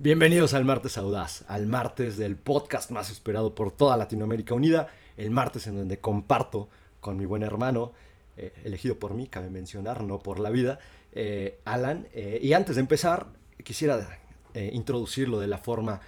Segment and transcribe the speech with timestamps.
[0.00, 4.86] Bienvenidos al Martes Audaz, al martes del podcast más esperado por toda Latinoamérica Unida,
[5.16, 6.68] el martes en donde comparto
[7.00, 7.90] con mi buen hermano,
[8.36, 10.78] eh, elegido por mí, cabe mencionar, no por la vida,
[11.10, 12.06] eh, Alan.
[12.12, 13.26] Eh, y antes de empezar,
[13.64, 14.20] quisiera
[14.54, 16.00] introducirlo de la forma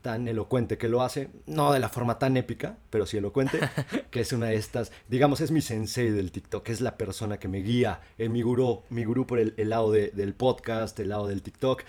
[0.00, 3.60] tan elocuente que lo hace, no de la forma tan épica, pero sí elocuente,
[4.10, 7.48] que es una de estas, digamos, es mi sensei del TikTok, es la persona que
[7.48, 11.42] me guía, en mi gurú, mi gurú por el, lado del podcast, el lado del
[11.42, 11.82] TikTok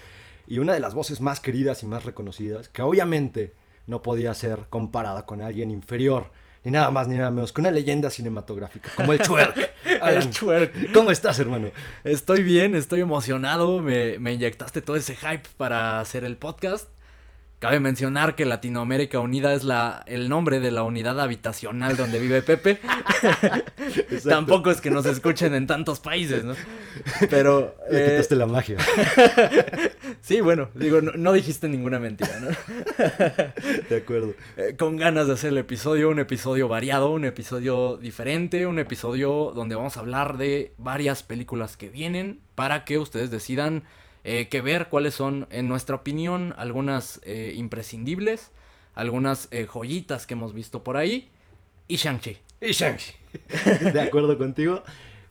[0.48, 3.54] y una de las voces más queridas y más reconocidas, que obviamente
[3.88, 6.32] no podía ser comparada con alguien inferior,
[6.64, 9.74] ni nada más ni nada menos, que una leyenda cinematográfica, como el Twerk.
[10.08, 10.92] el Twerk.
[10.94, 11.70] ¿Cómo estás, hermano?
[12.04, 16.90] Estoy bien, estoy emocionado, me, me inyectaste todo ese hype para hacer el podcast.
[17.60, 22.42] Cabe mencionar que Latinoamérica Unida es la, el nombre de la unidad habitacional donde vive
[22.42, 22.80] Pepe.
[24.30, 26.54] Tampoco es que nos escuchen en tantos países, ¿no?
[27.30, 27.76] Pero.
[27.90, 28.78] Le quitaste la magia.
[30.26, 32.48] sí, bueno, digo, no, dijiste ninguna mentira, ¿no?
[33.90, 34.34] de acuerdo.
[34.58, 39.52] Eh, con ganas de hacer el episodio, un episodio variado, un episodio diferente, un episodio
[39.54, 43.84] donde vamos a hablar de varias películas que vienen para que ustedes decidan
[44.28, 48.50] eh, que ver cuáles son, en nuestra opinión, algunas eh, imprescindibles,
[48.96, 51.30] algunas eh, joyitas que hemos visto por ahí,
[51.88, 52.40] y Shang-Chi.
[52.60, 53.14] Y Shang-Chi.
[53.94, 54.82] de acuerdo contigo.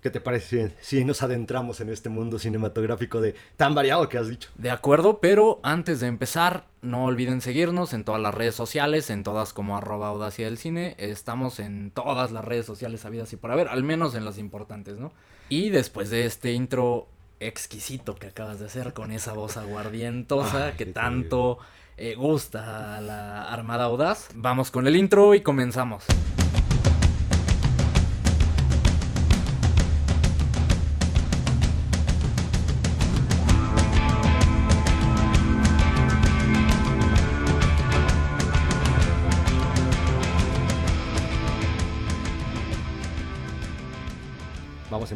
[0.04, 4.28] ¿Qué te parece si nos adentramos en este mundo cinematográfico de tan variado que has
[4.28, 4.50] dicho?
[4.54, 9.22] De acuerdo, pero antes de empezar, no olviden seguirnos en todas las redes sociales, en
[9.22, 10.94] todas como arroba audacia del cine.
[10.98, 14.98] Estamos en todas las redes sociales habidas y por haber, al menos en las importantes,
[14.98, 15.10] ¿no?
[15.48, 17.08] Y después de este intro
[17.40, 21.56] exquisito que acabas de hacer con esa voz aguardientosa que tanto
[21.96, 24.28] eh, gusta a la Armada Audaz.
[24.34, 26.04] Vamos con el intro y comenzamos.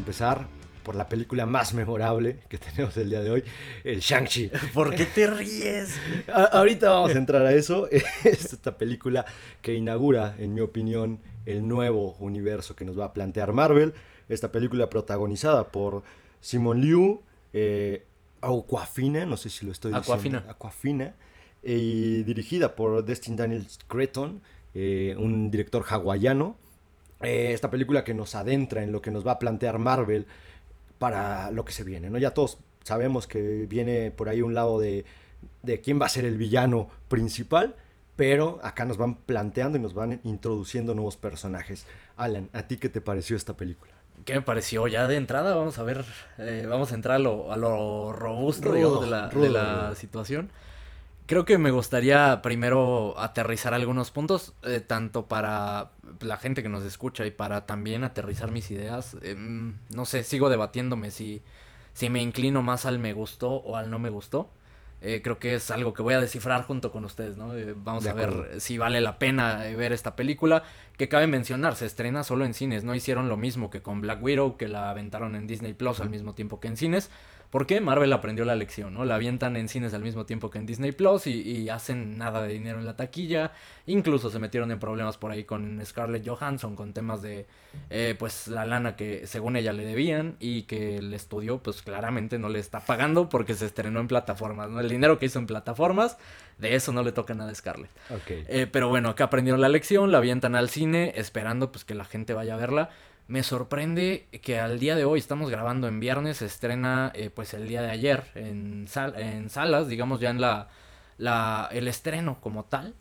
[0.08, 0.46] Empezar
[0.84, 3.44] por la película más memorable que tenemos el día de hoy,
[3.84, 4.50] el Shang-Chi.
[4.72, 6.00] ¿Por qué te ríes?
[6.32, 7.90] ahorita vamos a entrar a eso.
[8.24, 9.26] Es esta película
[9.60, 13.92] que inaugura, en mi opinión, el nuevo universo que nos va a plantear Marvel.
[14.30, 16.04] Esta película protagonizada por
[16.40, 17.20] Simon Liu,
[17.52, 18.06] eh,
[18.40, 20.14] Aquafina, no sé si lo estoy diciendo.
[20.14, 20.44] Aquafina.
[20.48, 21.14] Aquafina.
[21.62, 24.40] Y dirigida por Destin Daniel Cretton,
[24.72, 26.56] eh, un director hawaiano.
[27.20, 30.26] Eh, esta película que nos adentra en lo que nos va a plantear Marvel
[30.98, 32.18] para lo que se viene, ¿no?
[32.18, 35.04] Ya todos sabemos que viene por ahí un lado de,
[35.62, 37.74] de quién va a ser el villano principal,
[38.16, 41.86] pero acá nos van planteando y nos van introduciendo nuevos personajes.
[42.16, 43.92] Alan, ¿a ti qué te pareció esta película?
[44.24, 44.86] ¿Qué me pareció?
[44.88, 46.04] Ya de entrada vamos a ver,
[46.38, 50.50] eh, vamos a entrar a lo, a lo robusto de, la, de la situación.
[51.28, 55.90] Creo que me gustaría primero aterrizar algunos puntos, eh, tanto para
[56.20, 59.14] la gente que nos escucha y para también aterrizar mis ideas.
[59.20, 61.42] Em, no sé, sigo debatiéndome si,
[61.92, 64.48] si me inclino más al me gustó o al no me gustó.
[65.02, 67.54] Eh, creo que es algo que voy a descifrar junto con ustedes, ¿no?
[67.54, 70.62] Eh, vamos a ver si vale la pena ver esta película.
[70.96, 74.22] Que cabe mencionar, se estrena solo en cines, no hicieron lo mismo que con Black
[74.22, 77.10] Widow, que la aventaron en Disney Plus al mismo tiempo que en cines.
[77.50, 77.80] ¿Por qué?
[77.80, 79.06] Marvel aprendió la lección, ¿no?
[79.06, 82.52] La avientan en cines al mismo tiempo que en Disney Plus y, hacen nada de
[82.52, 83.52] dinero en la taquilla.
[83.86, 87.46] Incluso se metieron en problemas por ahí con Scarlett Johansson, con temas de,
[87.88, 92.38] eh, pues, la lana que según ella le debían y que el estudio, pues, claramente
[92.38, 94.80] no le está pagando porque se estrenó en plataformas, ¿no?
[94.80, 96.18] El dinero que hizo en plataformas,
[96.58, 97.90] de eso no le toca nada a Scarlett.
[98.22, 98.44] Okay.
[98.48, 102.04] Eh, pero bueno, acá aprendieron la lección, la avientan al cine esperando, pues, que la
[102.04, 102.90] gente vaya a verla
[103.28, 107.52] me sorprende que al día de hoy, estamos grabando en viernes, se estrena eh, pues
[107.52, 110.68] el día de ayer en, en salas, digamos ya en la,
[111.18, 112.94] la, el estreno como tal,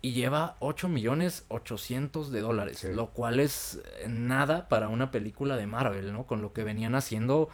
[0.00, 5.66] y lleva 8 millones 800 de dólares, lo cual es nada para una película de
[5.66, 6.24] Marvel, ¿no?
[6.24, 7.48] Con lo que venían haciendo,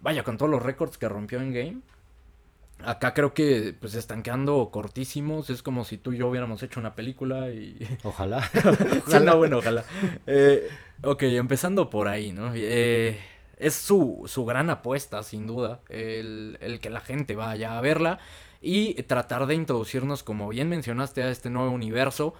[0.00, 1.80] vaya, con todos los récords que rompió en Game.
[2.84, 5.48] Acá creo que pues están quedando cortísimos.
[5.50, 7.78] Es como si tú y yo hubiéramos hecho una película y.
[8.04, 8.48] Ojalá.
[9.06, 9.82] ojalá, bueno, ojalá.
[10.26, 10.68] Eh,
[11.02, 12.52] ok, empezando por ahí, ¿no?
[12.54, 13.18] Eh,
[13.58, 18.18] es su, su gran apuesta, sin duda, el, el, que la gente vaya a verla
[18.60, 22.34] y tratar de introducirnos, como bien mencionaste, a este nuevo universo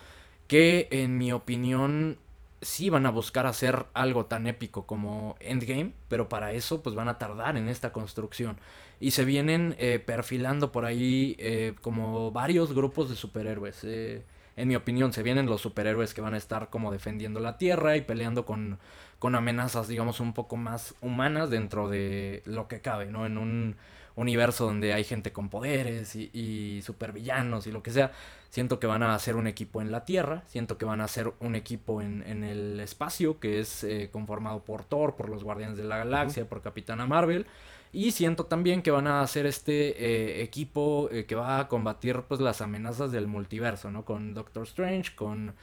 [0.47, 2.19] que, en mi opinión,
[2.61, 7.09] sí van a buscar hacer algo tan épico como Endgame, pero para eso pues van
[7.09, 8.59] a tardar en esta construcción.
[9.01, 13.85] Y se vienen eh, perfilando por ahí eh, como varios grupos de superhéroes.
[13.85, 14.23] Eh,
[14.57, 17.97] en mi opinión, se vienen los superhéroes que van a estar como defendiendo la Tierra
[17.97, 18.79] y peleando con,
[19.19, 23.27] con amenazas, digamos, un poco más humanas dentro de lo que cabe, ¿no?
[23.27, 23.77] En un
[24.15, 28.13] universo donde hay gente con poderes y, y supervillanos y lo que sea.
[28.49, 31.33] Siento que van a hacer un equipo en la Tierra, siento que van a hacer
[31.41, 35.77] un equipo en, en el espacio, que es eh, conformado por Thor, por los Guardianes
[35.77, 37.47] de la Galaxia, por Capitana Marvel.
[37.93, 42.23] Y siento también que van a hacer este eh, equipo eh, que va a combatir
[42.29, 44.05] pues las amenazas del multiverso, ¿no?
[44.05, 45.55] Con Doctor Strange, con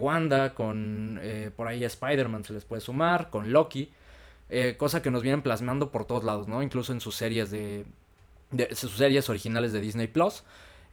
[0.00, 1.20] Wanda, con
[1.56, 3.92] por ahí Spider-Man se les puede sumar, con Loki.
[4.78, 6.60] cosa que nos vienen plasmando por todos lados, ¿no?
[6.60, 7.84] Incluso en sus series de
[8.72, 10.42] sus series originales de Disney Plus.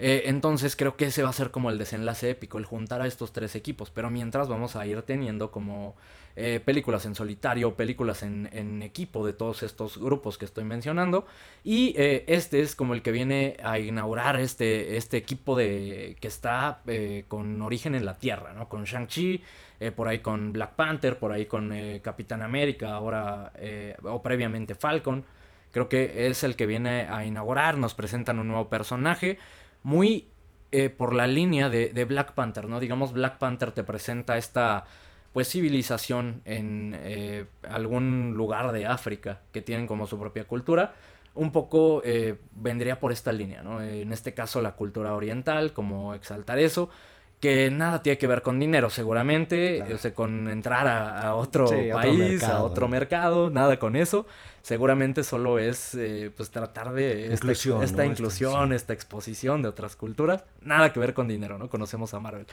[0.03, 3.06] Eh, entonces creo que ese va a ser como el desenlace épico, el juntar a
[3.06, 3.92] estos tres equipos.
[3.92, 5.95] Pero mientras vamos a ir teniendo como
[6.36, 11.27] eh, películas en solitario, películas en, equipo de todos estos grupos que estoy mencionando.
[11.63, 16.27] Y eh, este es como el que viene a inaugurar este, este equipo de, que
[16.27, 16.81] está
[17.27, 18.68] con origen en la Tierra, ¿no?
[18.68, 19.44] Con Shang-Chi,
[19.95, 21.71] por ahí con Black Panther, por ahí con
[22.01, 23.54] Capitán América, ahora
[24.04, 25.24] o previamente Falcon.
[25.71, 29.38] Creo que es el que viene a inaugurar, nos presentan un nuevo personaje
[29.83, 30.28] muy
[30.72, 32.80] eh, por la línea de, Black Panther, ¿no?
[32.80, 34.86] Digamos, Black Panther te presenta esta
[35.33, 40.94] pues civilización en eh, algún lugar de África que tienen como su propia cultura.
[41.33, 43.81] Un poco eh, vendría por esta línea, ¿no?
[43.81, 46.89] En este caso la cultura oriental, como exaltar eso
[47.42, 52.44] que nada tiene que ver con dinero, seguramente, o sea, con entrar a, otro país,
[52.44, 54.28] a otro mercado, nada con eso.
[54.62, 57.48] Seguramente solo es eh, pues tratar de esta,
[58.06, 61.68] inclusión, esta exposición de otras culturas, nada que ver con dinero, ¿no?
[61.68, 62.46] Conocemos a Marvel.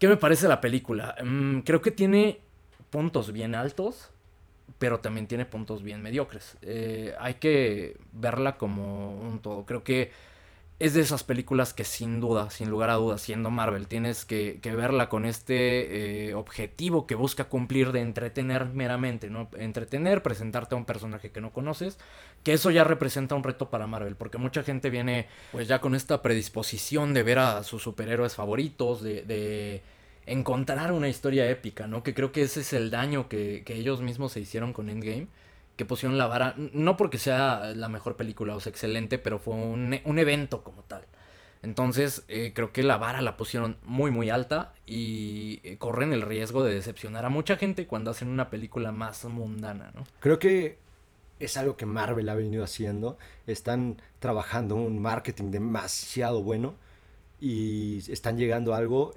[0.00, 1.14] ¿Qué me parece la película?
[1.24, 2.40] Mm, creo que tiene
[2.90, 4.10] puntos bien altos,
[4.80, 6.56] pero también tiene puntos bien mediocres.
[6.62, 9.64] Eh, hay que verla como un todo.
[9.64, 10.10] Creo que
[10.82, 14.58] es de esas películas que sin duda, sin lugar a dudas, siendo Marvel, tienes que,
[14.64, 19.48] verla con este eh, objetivo que busca cumplir de entretener meramente, ¿no?
[19.56, 21.98] Entretener, presentarte a un personaje que no conoces,
[22.42, 25.94] que eso ya representa un reto para Marvel, porque mucha gente viene pues ya con
[25.94, 29.82] esta predisposición de ver a sus superhéroes favoritos, de, de
[30.26, 32.02] encontrar una historia épica, ¿no?
[32.02, 35.28] Que creo que ese es el daño que, que ellos mismos se hicieron con Endgame
[35.84, 40.00] pusieron la vara, no porque sea la mejor película o sea excelente, pero fue un,
[40.04, 41.06] un evento como tal.
[41.62, 46.22] Entonces eh, creo que la vara la pusieron muy muy alta y eh, corren el
[46.22, 50.04] riesgo de decepcionar a mucha gente cuando hacen una película más mundana, ¿no?
[50.18, 50.78] Creo que
[51.38, 53.16] es algo que Marvel ha venido haciendo.
[53.46, 56.74] Están trabajando un marketing demasiado bueno
[57.40, 59.14] y están llegando a algo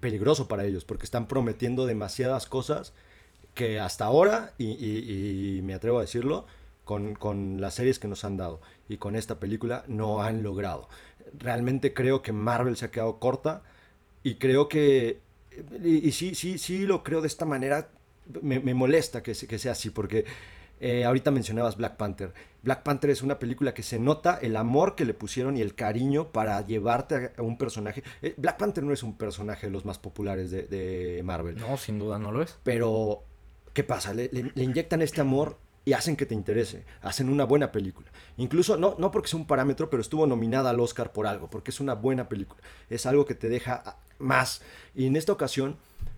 [0.00, 2.94] peligroso para ellos porque están prometiendo demasiadas cosas
[3.58, 6.46] que hasta ahora, y, me atrevo a decirlo,
[6.84, 10.88] con, las series que nos han dado y con esta película no han logrado.
[11.36, 13.64] Realmente creo que Marvel se ha quedado corta
[14.22, 15.18] y creo que,
[15.82, 17.88] y, sí, sí, sí lo creo de esta manera,
[18.42, 20.24] me, molesta que, que, sea así, porque
[20.78, 22.32] eh, ahorita mencionabas Black Panther.
[22.62, 25.74] Black Panther es una película que se nota el amor que le pusieron y el
[25.74, 28.04] cariño para llevarte a, un personaje.
[28.22, 31.56] Eh, Black Panther no es un personaje de los más populares de, de Marvel.
[31.56, 32.56] No, sin duda no lo es.
[32.62, 33.24] Pero
[33.72, 34.14] ¿Qué pasa?
[34.14, 38.08] Le, inyectan este amor y hacen que te interese, hacen una buena película.
[38.36, 41.70] Incluso, no, no porque sea un parámetro, pero estuvo nominada al Oscar por algo, porque
[41.70, 42.60] es una buena película.
[42.90, 44.62] Es algo que te deja más.
[44.94, 45.76] Y en esta ocasión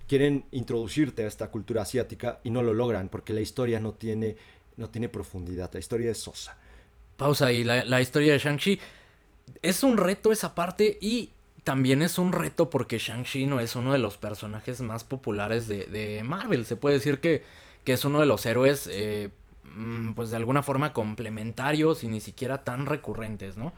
[0.09, 4.37] quieren introducirte a esta cultura asiática y no lo logran, porque la historia no tiene,
[4.77, 6.57] no tiene profundidad, la historia es sosa.
[7.17, 8.81] Pausa y la, la historia de Shang-Chi.
[9.63, 11.31] Es un reto esa parte y
[11.65, 16.23] también es un reto porque Shang-Chi no es uno de los personajes más populares de,
[16.25, 16.65] Marvel.
[16.65, 17.45] Se puede decir que,
[17.85, 19.31] que, es uno de los héroes, eh,
[19.75, 23.73] mm, pues de alguna forma complementarios y ni siquiera tan recurrentes, ¿no?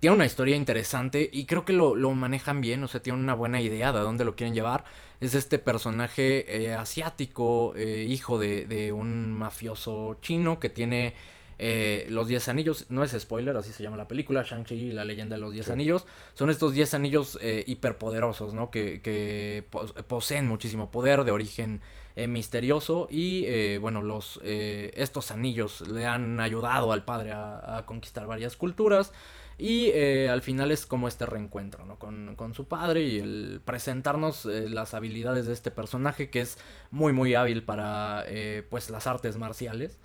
[0.00, 3.60] Tiene una historia interesante y creo que lo, manejan bien, o sea, tiene una buena
[3.60, 4.84] idea de dónde lo quieren llevar.
[5.20, 11.14] Es este personaje eh, asiático, eh, hijo de, de un mafioso chino que tiene
[11.62, 15.04] eh, los 10 anillos, no es spoiler, así se llama la película, Shang-Chi y la
[15.04, 18.70] leyenda de los 10 anillos, son estos 10 anillos eh, hiperpoderosos, ¿no?
[18.70, 19.66] Que,
[20.08, 21.82] poseen muchísimo poder de origen
[22.16, 28.56] eh, misterioso y, bueno, los, estos anillos le han ayudado al padre a, conquistar varias
[28.56, 29.12] culturas.
[29.58, 29.92] Y
[30.26, 31.98] al final es como este reencuentro ¿no?
[31.98, 36.56] con, con, su padre y el presentarnos las habilidades de este personaje que es
[36.90, 38.24] muy muy hábil para
[38.70, 39.98] pues las artes marciales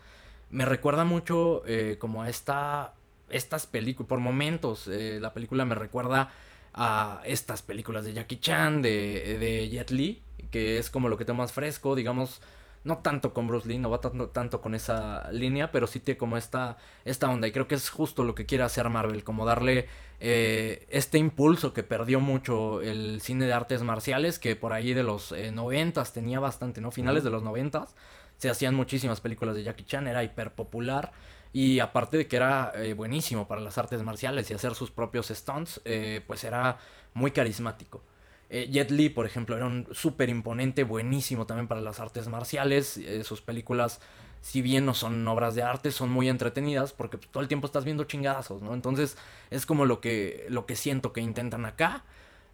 [0.50, 2.94] me recuerda mucho eh, como a esta,
[3.30, 6.32] estas películas, por momentos eh, la película me recuerda
[6.74, 10.22] a estas películas de Jackie Chan, de, de Jet Li,
[10.52, 12.42] que es como lo que tengo más fresco, digamos,
[12.84, 16.18] no tanto con Bruce Lee, no va tanto, tanto con esa línea, pero sí tiene
[16.18, 17.48] como esta, esta onda.
[17.48, 19.88] Y creo que es justo lo que quiere hacer Marvel, como darle
[20.20, 25.04] eh, este impulso que perdió mucho el cine de artes marciales, que por ahí de
[25.04, 26.92] los noventas tenía bastante, ¿no?
[26.92, 27.96] Finales de los noventas
[28.38, 31.12] se hacían muchísimas películas de Jackie Chan, era hiper popular.
[31.54, 35.28] Y aparte de que era eh, buenísimo para las artes marciales y hacer sus propios
[35.28, 36.78] stunts, eh, pues era
[37.14, 38.04] muy carismático.
[38.50, 43.00] Eh, Jet Li, por ejemplo, era un súper imponente, buenísimo también para las artes marciales.
[43.24, 44.02] sus películas,
[44.42, 47.86] si bien no son obras de arte, son muy entretenidas porque todo el tiempo estás
[47.86, 48.74] viendo chingadazos, ¿no?
[48.74, 49.18] Entonces
[49.50, 52.04] es como lo que, lo que siento que intentan acá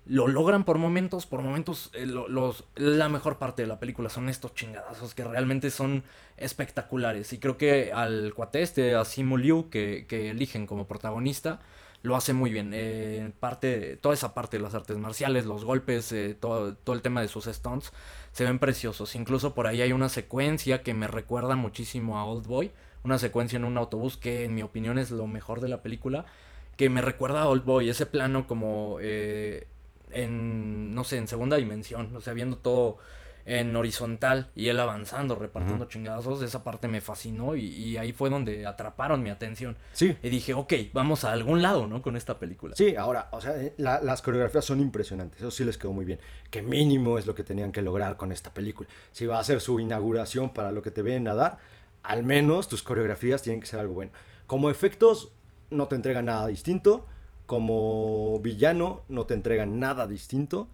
[0.05, 4.29] lo logran por momentos, por momentos eh, los, la mejor parte de la película son
[4.29, 6.03] estos chingadazos que realmente son
[6.37, 7.31] espectaculares.
[7.33, 11.59] Y creo que al cuate este, a Simu Liu, que, que eligen como protagonista,
[12.03, 12.71] lo hace muy bien.
[12.73, 17.01] Eh, parte, toda esa parte de las artes marciales, los golpes, eh, todo, todo el
[17.01, 17.93] tema de sus stunts,
[18.31, 19.15] se ven preciosos.
[19.15, 22.71] Incluso por ahí hay una secuencia que me recuerda muchísimo a Old Boy.
[23.03, 26.25] Una secuencia en un autobús que en mi opinión es lo mejor de la película.
[26.75, 28.97] Que me recuerda a Old Boy, ese plano como
[30.13, 32.97] en, no sé, en segunda dimensión, o sea, viendo todo
[33.45, 38.65] en horizontal y él avanzando, repartiendo chingadazos, esa parte me fascinó y, ahí fue donde
[38.65, 39.77] atraparon mi atención.
[39.93, 40.15] Sí.
[40.21, 42.01] Y dije, ok, vamos a algún lado, ¿no?
[42.01, 42.75] Con esta película.
[42.75, 46.19] Sí, ahora, o sea, eh, las coreografías son impresionantes, eso sí les quedó muy bien.
[46.49, 48.89] Que mínimo es lo que tenían que lograr con esta película.
[49.11, 51.57] Si va a ser su inauguración para lo que te ven a dar,
[52.03, 54.11] al menos tus coreografías tienen que ser algo bueno.
[54.47, 55.31] Como efectos,
[55.69, 57.07] no te entregan nada distinto
[57.51, 60.69] como villano no te entregan nada distinto.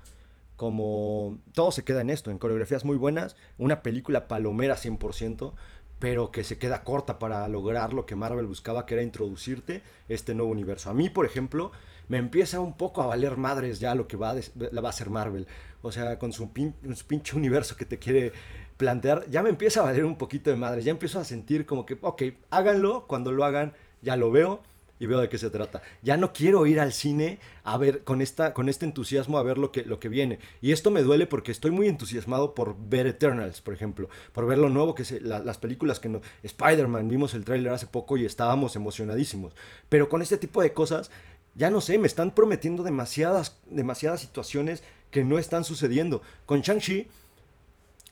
[0.57, 5.53] Como todo se queda en esto, en coreografías muy buenas, una película palomera 100%,
[5.97, 10.35] pero que se queda corta para lograr lo que Marvel buscaba, que era introducirte este
[10.35, 10.91] nuevo universo.
[10.91, 11.71] A mí, por ejemplo,
[12.09, 15.09] me empieza un poco a valer madres ya lo que va a, va a hacer
[15.09, 15.47] Marvel.
[15.81, 16.47] O sea, con su,
[16.93, 18.33] su pinche universo que te quiere
[18.77, 20.85] plantear, ya me empieza a valer un poquito de madres.
[20.85, 24.61] Ya empiezo a sentir como que, ok, háganlo, cuando lo hagan, ya lo veo
[24.99, 25.81] y veo de qué se trata.
[26.01, 29.57] Ya no quiero ir al cine a ver con, esta, con este entusiasmo a ver
[29.57, 30.39] lo que, lo que viene.
[30.61, 34.57] Y esto me duele porque estoy muy entusiasmado por ver Eternals, por ejemplo, por ver
[34.57, 36.21] lo nuevo que se, las películas que no...
[36.43, 39.53] Spider-Man, vimos el tráiler hace poco y estábamos emocionadísimos.
[39.89, 41.11] Pero con este tipo de cosas,
[41.55, 46.21] ya no sé, me están prometiendo demasiadas, demasiadas situaciones que no están sucediendo.
[46.45, 47.07] Con Shang-Chi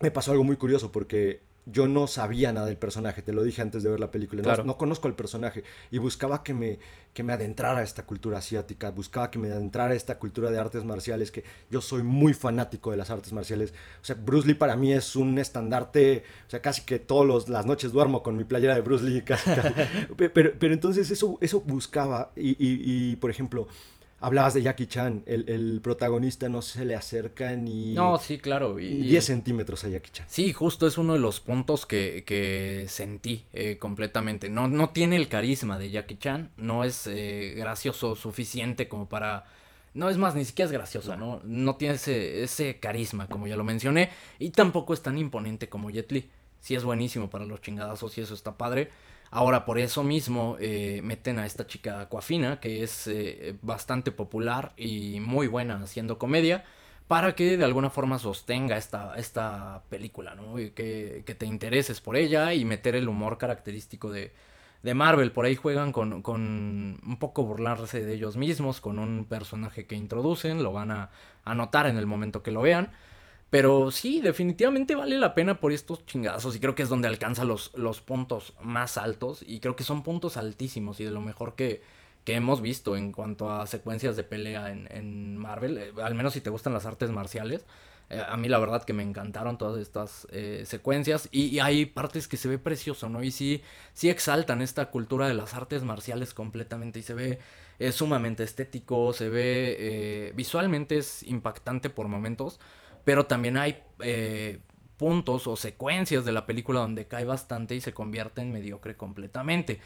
[0.02, 3.62] me pasó algo muy curioso porque yo no sabía nada del personaje, te lo dije
[3.62, 6.78] antes de ver la película, no, conozco al personaje y buscaba que me,
[7.14, 10.60] que me adentrara a esta cultura asiática, buscaba que me adentrara a esta cultura de
[10.60, 14.54] artes marciales, que yo soy muy fanático de las artes marciales, o sea, Bruce Lee
[14.54, 18.44] para mí es un estandarte, o sea, casi que todas las noches duermo con mi
[18.44, 19.24] playera de Bruce Lee,
[20.18, 23.68] Pero, pero, entonces eso, eso buscaba y, y por ejemplo,
[24.22, 27.94] Hablabas de Jackie Chan, el, protagonista no se le acerca ni...
[27.94, 28.80] No, sí, claro.
[28.80, 30.26] Y, 10 centímetros a Jackie Chan.
[30.30, 34.50] Sí, justo es uno de los puntos que, sentí eh, completamente.
[34.50, 39.46] No, no tiene el carisma de Jackie Chan, no es eh, gracioso suficiente como para...
[39.94, 41.42] No es más, ni siquiera es gracioso, ¿no?
[41.44, 45.90] No tiene ese, ese carisma, como ya lo mencioné, y tampoco es tan imponente como
[45.90, 46.30] Jet Li.
[46.60, 48.90] Sí es buenísimo para los chingadazos y eso está padre,
[49.36, 54.72] Ahora, por eso mismo eh, meten a esta chica Aquafina, que es eh, bastante popular
[54.78, 56.64] y muy buena haciendo comedia,
[57.10, 60.58] para que de alguna forma sostenga esta, esta película, ¿no?
[60.58, 64.32] Y que, te intereses por ella y meter el humor característico de,
[64.84, 65.34] de Marvel.
[65.34, 69.96] Por ahí juegan con, con, un poco burlarse de ellos mismos, con un personaje que
[69.96, 71.10] introducen, lo van a,
[71.44, 72.90] a notar en el momento que lo vean.
[73.56, 77.46] Pero sí, definitivamente vale la pena por estos chingazos y creo que es donde alcanza
[77.46, 81.56] los, los puntos más altos y creo que son puntos altísimos y de lo mejor
[81.56, 81.82] que,
[82.26, 86.34] que hemos visto en cuanto a secuencias de pelea en, en Marvel, eh, al menos
[86.34, 87.66] si te gustan las artes marciales.
[88.10, 92.28] Eh, a mí la verdad que me encantaron todas estas eh, secuencias y, hay partes
[92.28, 93.24] que se ve precioso, ¿no?
[93.24, 97.40] Y sí, sí exaltan esta cultura de las artes marciales completamente y se ve
[97.94, 102.60] sumamente estético, se ve visualmente es impactante por momentos
[103.06, 104.60] pero también hay eh,
[104.98, 109.80] puntos o secuencias de la película donde cae bastante y se convierte en mediocre completamente.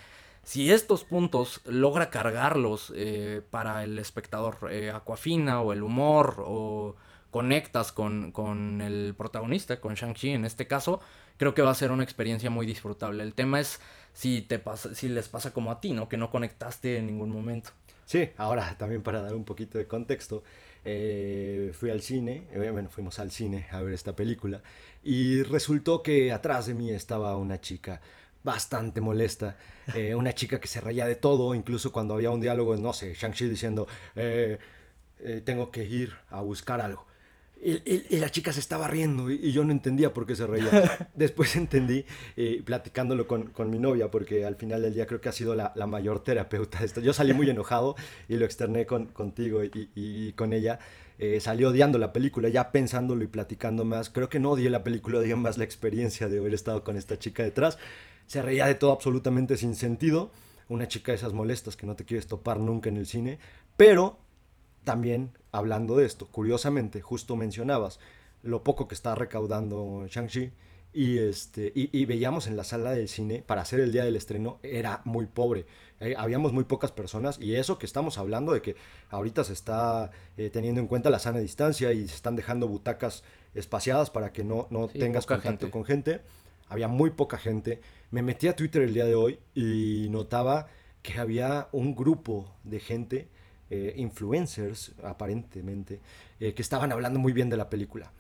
[0.44, 6.96] Si estos puntos logra cargarlos eh, para el espectador eh, Aquafina o el humor o
[7.30, 11.02] conectas con, con el protagonista, con Shang-Chi en este caso,
[11.38, 13.22] creo que va a ser una experiencia muy disfrutable.
[13.22, 13.80] El tema es
[14.14, 16.10] si, te pasa, si les pasa como a ti, ¿no?
[16.10, 17.72] Que no conectaste en ningún momento.
[18.06, 20.44] Sí, ahora también para dar un poquito de contexto,
[20.86, 24.62] eh, fui al cine, eh, bueno, fuimos al cine a ver esta película
[25.04, 28.02] y resultó que atrás de mí estaba una chica
[28.44, 29.58] bastante molesta,
[29.94, 33.14] eh, una chica que se reía de todo, incluso cuando había un diálogo, no sé,
[33.14, 33.88] Shang-Chi diciendo,
[35.44, 37.09] tengo que ir a buscar algo.
[37.62, 41.10] Y, la chica se estaba riendo y, yo no entendía por qué se reía.
[41.16, 42.06] Después entendí,
[42.38, 45.56] eh, platicándolo con, con, mi novia, porque al final del día creo que ha sido
[45.56, 47.02] la, la mayor terapeuta de esto.
[47.02, 47.96] Yo salí muy enojado
[48.30, 50.80] y lo externé con, contigo y, y, con ella.
[51.18, 54.10] Eh, salió odiando la película, ya pensándolo y platicando más.
[54.10, 57.20] Creo que no odié la película, odié más la experiencia de haber estado con esta
[57.20, 57.78] chica detrás.
[58.26, 60.32] Se reía de todo absolutamente sin sentido.
[60.70, 63.38] Una chica de esas molestas que no te quieres topar nunca en el cine.
[63.76, 64.18] Pero
[64.84, 68.00] también hablando de esto, curiosamente, justo mencionabas
[68.44, 70.52] lo poco que está recaudando Shang-Chi
[70.92, 74.60] y, este, y, veíamos en la sala del cine, para hacer el día del estreno,
[74.64, 75.68] era muy pobre.
[76.00, 78.76] Eh, habíamos muy pocas personas y eso que estamos hablando de que
[79.10, 83.24] ahorita se está eh, teniendo en cuenta la sana distancia y se están dejando butacas
[83.54, 86.22] espaciadas para que no, no tengas contacto con gente.
[86.70, 87.82] Había muy poca gente.
[88.10, 90.68] Me metí a Twitter el día de hoy y notaba
[91.04, 93.28] que había un grupo de gente
[93.70, 96.00] eh, influencers, aparentemente,
[96.40, 98.12] eh, que estaban hablando muy bien de la película.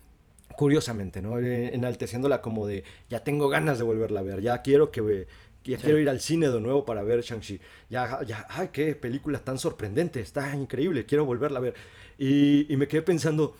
[0.55, 1.39] Curiosamente, ¿no?
[1.39, 5.27] Eh, enalteciéndola como de, ya tengo ganas de volverla a ver, ya quiero que...
[5.65, 7.59] Ya quiero ir al cine de nuevo para ver Shang-Chi.
[7.89, 11.75] Ya, ya, ay, qué película tan sorprendente, está increíble, quiero volverla a ver.
[12.17, 13.55] Y, y me quedé pensando,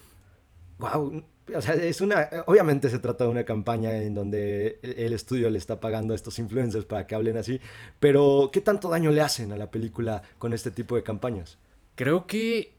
[0.80, 5.50] wow, o sea, es una, obviamente se trata de una campaña en donde el estudio
[5.50, 7.60] le está pagando a estos influencers para que hablen así,
[8.00, 11.58] pero ¿qué tanto daño le hacen a la película con este tipo de campañas?
[12.00, 12.78] Creo que.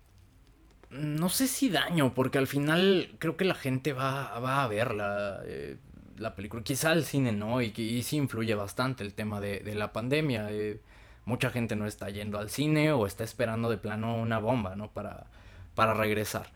[0.88, 4.94] No sé si daño, porque al final creo que la gente va, va a ver
[4.94, 5.76] la, eh,
[6.16, 6.62] la película.
[6.62, 10.50] Quizá el cine no, y, y sí influye bastante el tema de, la pandemia.
[10.50, 10.80] Eh,
[11.26, 14.90] mucha gente no está yendo al cine o está esperando de plano una bomba, ¿no?
[14.90, 15.26] Para,
[15.74, 16.50] para regresar.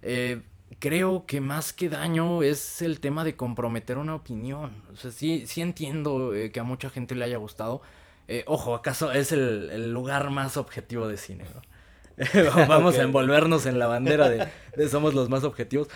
[0.00, 0.40] Eh,
[0.78, 4.84] creo que más que daño es el tema de comprometer una opinión.
[4.92, 7.82] O sea, sí, sí entiendo que a mucha gente le haya gustado.
[8.46, 11.44] ojo, ¿acaso es el, el, lugar más objetivo de cine?
[11.52, 11.73] ¿no?
[12.68, 15.88] Vamos a envolvernos en la bandera de, somos los más objetivos.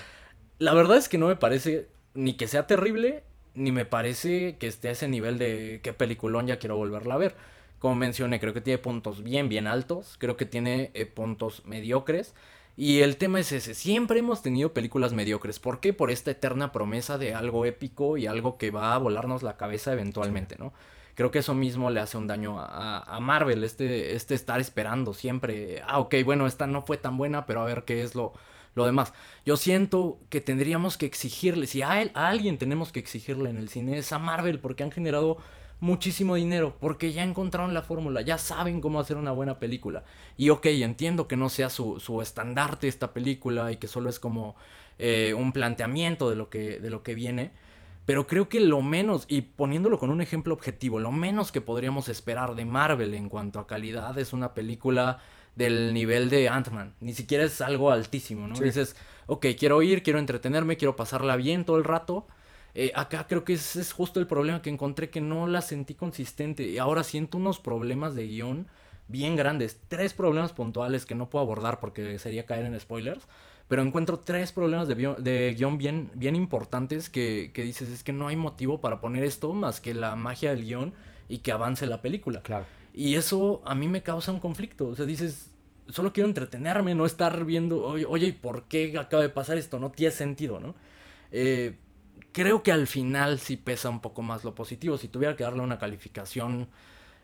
[0.59, 3.23] La verdad es que no me parece ni que sea terrible,
[3.55, 7.19] ni me parece que esté a ese nivel de qué peliculón ya quiero volverla a
[7.19, 7.37] ver.
[7.79, 12.35] Como mencioné, creo que tiene puntos bien, bien altos, creo que tiene eh, puntos mediocres.
[12.77, 15.59] Y el tema es ese, siempre hemos tenido películas mediocres.
[15.59, 15.93] ¿Por qué?
[15.93, 19.93] Por esta eterna promesa de algo épico y algo que va a volarnos la cabeza
[19.93, 20.73] eventualmente, ¿no?
[21.19, 25.83] Creo que eso mismo le hace un daño a, Marvel, este, este estar esperando siempre,
[25.85, 28.35] ah, ok, bueno, esta no fue tan buena, pero a ver qué es lo,
[28.77, 29.13] lo demás.
[29.45, 33.57] Yo siento que tendríamos que exigirle, si a, él, a alguien tenemos que exigirle en
[33.57, 35.39] el cine, es a Marvel, porque han generado
[35.81, 40.05] muchísimo dinero, porque ya encontraron la fórmula, ya saben cómo hacer una buena película.
[40.37, 44.21] Y ok, entiendo que no sea su, su estandarte esta película y que solo es
[44.21, 44.55] como
[45.01, 47.51] eh, un planteamiento de lo que, de lo que viene
[48.09, 52.09] pero creo que lo menos, y poniéndolo con un ejemplo objetivo, lo menos que podríamos
[52.09, 55.19] esperar de Marvel en cuanto a calidad es una película
[55.57, 56.95] del nivel de Ant-Man.
[57.01, 58.59] Ni siquiera es algo altísimo, ¿no?
[58.59, 62.27] Dices, ok, quiero ir, quiero entretenerme, quiero pasarla bien todo el rato.
[62.75, 65.95] Eh, acá creo que ese es justo el problema que encontré, que no la sentí
[65.95, 66.63] consistente.
[66.63, 68.69] Y ahora siento unos problemas de guion
[69.09, 69.83] bien grandes.
[69.87, 73.29] Tres problemas puntuales que no puedo abordar porque sería caer en spoilers
[73.69, 78.13] pero encuentro tres problemas de, de guion bien, bien importantes que, que, dices, es que
[78.13, 80.95] no hay motivo para poner esto más que la magia del guion
[81.29, 82.43] y que avance la película.
[82.43, 82.65] Claro.
[82.95, 84.89] Y eso a mí me causa un conflicto.
[84.89, 85.51] O sea, dices,
[85.89, 89.79] solo quiero entretenerme, no estar viendo, oye, oye ¿por qué acaba de pasar esto?
[89.79, 90.75] No tiene sentido, ¿no?
[91.31, 91.77] Eh,
[92.33, 94.97] creo que al final sí pesa un poco más lo positivo.
[94.97, 96.69] Si tuviera que darle una calificación,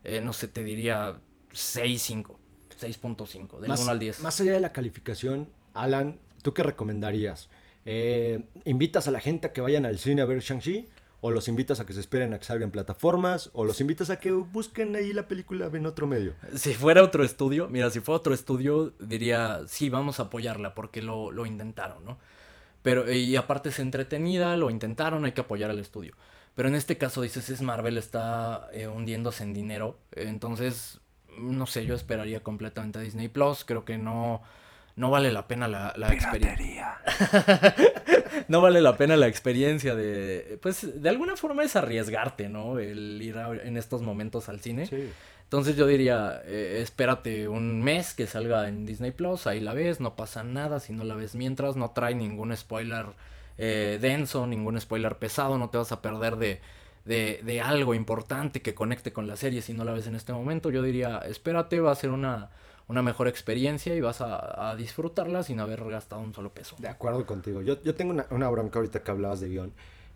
[0.04, 1.16] eh, no sé, te diría
[1.52, 2.36] 6.5.
[2.78, 4.20] 6.5, del 1 al 10.
[4.20, 7.48] Más allá de la calificación, Alan, ¿Tú qué recomendarías?
[7.86, 10.86] Eh, ¿Invitas a la gente a que vayan al cine a ver Shang-Chi?
[11.22, 13.48] ¿O los invitas a que se esperen a que salgan plataformas?
[13.54, 16.34] ¿O los invitas a que busquen ahí la película en otro medio?
[16.54, 21.00] Si fuera otro estudio, mira, si fuera otro estudio, diría, sí, vamos a apoyarla porque
[21.00, 22.18] lo, lo intentaron, ¿no?
[22.82, 26.14] Pero, y aparte es entretenida, lo intentaron, hay que apoyar al estudio.
[26.54, 29.98] Pero en este caso dices, es Marvel, está eh, hundiéndose en dinero.
[30.12, 31.00] Entonces,
[31.38, 33.64] no sé, yo esperaría completamente a Disney Plus.
[33.64, 34.42] Creo que no
[34.96, 36.98] no vale la pena la, la experiencia.
[38.48, 42.78] no vale la pena la experiencia de, pues, de alguna forma es arriesgarte, ¿no?
[42.78, 44.86] El ir en estos momentos al cine.
[44.86, 45.10] Sí.
[45.44, 50.00] Entonces yo diría, eh, espérate un mes que salga en Disney Plus, ahí la ves,
[50.00, 53.06] no pasa nada si no la ves mientras, no trae ningún spoiler
[53.58, 56.60] eh, denso, ningún spoiler pesado, no te vas a perder de,
[57.04, 60.32] de, de algo importante que conecte con la serie si no la ves en este
[60.32, 60.70] momento.
[60.70, 62.50] Yo diría, espérate, va a ser una
[62.88, 66.76] una mejor experiencia y vas a, disfrutarla sin haber gastado un solo peso.
[66.78, 67.62] De acuerdo contigo.
[67.62, 69.72] Yo, yo tengo una, una, bronca ahorita que hablabas de guion,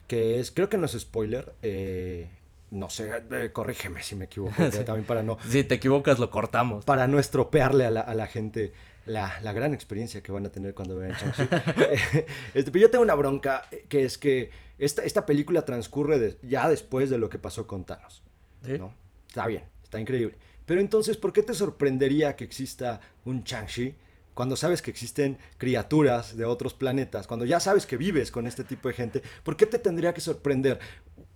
[0.06, 2.28] que es, creo que no es spoiler, eh,
[2.70, 4.54] no sé, eh, corrígeme si me equivoco,
[4.84, 5.38] también para no...
[5.48, 6.84] Si te equivocas, lo cortamos.
[6.84, 8.72] Para no estropearle a la, a la gente
[9.06, 11.42] la, la, gran experiencia que van a tener cuando vean Shang-Chi.
[12.54, 16.68] este, pero yo tengo una bronca, eh, que es que esta, esta película transcurre ya
[16.68, 18.22] después de lo que pasó con Thanos.
[18.62, 18.92] ¿no?
[19.26, 20.36] Está bien, está increíble.
[20.68, 23.94] Pero entonces, ¿por qué te sorprendería que exista un Shang-Chi
[24.34, 28.64] cuando sabes que existen criaturas de otros planetas, cuando ya sabes que vives con este
[28.64, 30.78] tipo de gente, ¿por qué te tendría que sorprender?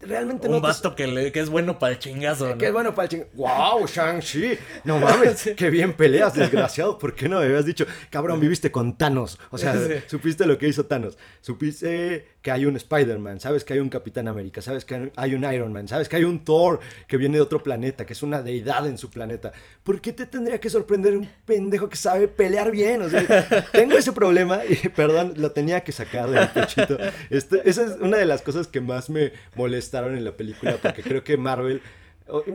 [0.00, 0.56] Realmente un no.
[0.56, 2.48] Un vasto que, que, es bueno para el chingazo.
[2.48, 2.58] ¿no?
[2.58, 3.30] Que es bueno para el chingazo.
[3.34, 4.58] ¡Wow, Shang-Chi!
[4.84, 6.98] No mames, qué bien peleas, desgraciado.
[6.98, 9.38] ¿Por qué no me habías dicho, cabrón, viviste con Thanos?
[9.50, 9.74] O sea,
[10.08, 11.16] supiste lo que hizo Thanos.
[11.40, 15.44] Supiste que hay un Spider-Man, sabes que hay un Capitán América, sabes que hay un
[15.44, 18.42] Iron Man, sabes que hay un Thor que viene de otro planeta, que es una
[18.42, 19.52] deidad en su planeta.
[19.84, 23.02] ¿Por qué te tendría que sorprender un pendejo que sabe pelear bien?
[23.02, 26.98] O sea, tengo ese problema y, perdón, lo tenía que sacar del pechito.
[27.30, 29.32] Este, esa es una de las cosas que más me
[29.72, 31.80] molestaron en la película, porque creo que Marvel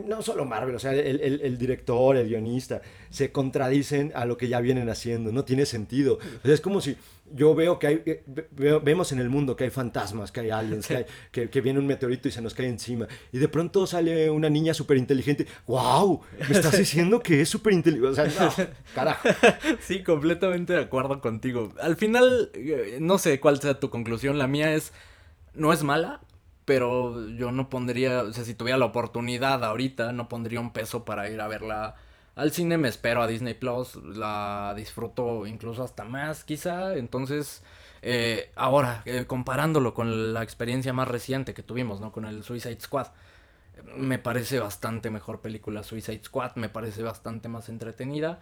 [0.06, 4.62] no solo Marvel, o sea, el, director, el guionista, se contradicen a lo que ya
[4.62, 6.20] vienen haciendo, no tiene sentido.
[6.44, 6.96] es como si
[7.36, 8.24] yo veo que hay, eh,
[8.82, 10.88] vemos en el mundo que hay fantasmas, que hay aliens,
[11.32, 14.50] que, que, viene un meteorito y se nos cae encima, y de pronto sale una
[14.50, 18.52] niña súper inteligente, wow, me estás diciendo que es súper inteligente, o sea, no,
[18.96, 19.28] carajo.
[19.82, 21.74] Sí, completamente de acuerdo contigo.
[21.82, 24.94] Al final, eh, no sé cuál sea tu conclusión, la mía es,
[25.54, 26.22] no es mala,
[26.68, 31.06] pero yo no pondría, o sea, si tuviera la oportunidad ahorita, no pondría un peso
[31.06, 31.96] para ir a verla
[32.36, 37.64] al cine, me espero a Disney Plus, la disfruto incluso hasta más quizá, entonces...
[38.02, 42.12] Eh, ahora, eh, comparándolo con la experiencia más reciente que tuvimos, ¿no?
[42.12, 43.08] Con el Suicide Squad.
[43.96, 48.40] Me parece bastante mejor película Suicide Squad, me parece bastante más entretenida.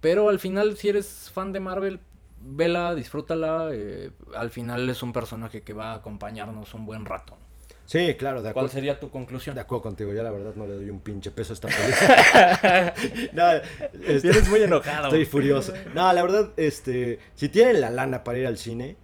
[0.00, 2.00] Pero al final, si eres fan de Marvel,
[2.40, 3.70] vela, disfrútala.
[3.72, 7.36] Eh, al final es un personaje que va a acompañarnos un buen rato.
[7.84, 8.68] Sí, claro, de acuerdo.
[8.68, 9.54] ¿Cuál sería tu conclusión?
[9.54, 12.94] De acuerdo contigo, yo la verdad no le doy un pinche peso a esta película.
[13.32, 15.08] no, este, muy enojado.
[15.08, 15.72] Estoy furioso.
[15.94, 18.96] No, la verdad, este, si tienen la lana para ir al cine,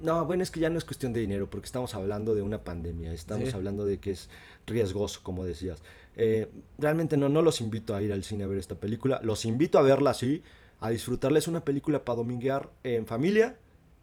[0.00, 2.62] no, bueno, es que ya no es cuestión de dinero, porque estamos hablando de una
[2.62, 4.28] pandemia, estamos hablando de que es
[4.66, 5.82] riesgoso, como decías.
[6.16, 9.44] Eh, realmente no, no los invito a ir al cine a ver esta película, los
[9.44, 10.42] invito a verla así,
[10.80, 11.38] a disfrutarla.
[11.38, 13.56] Es una película para dominguear en familia,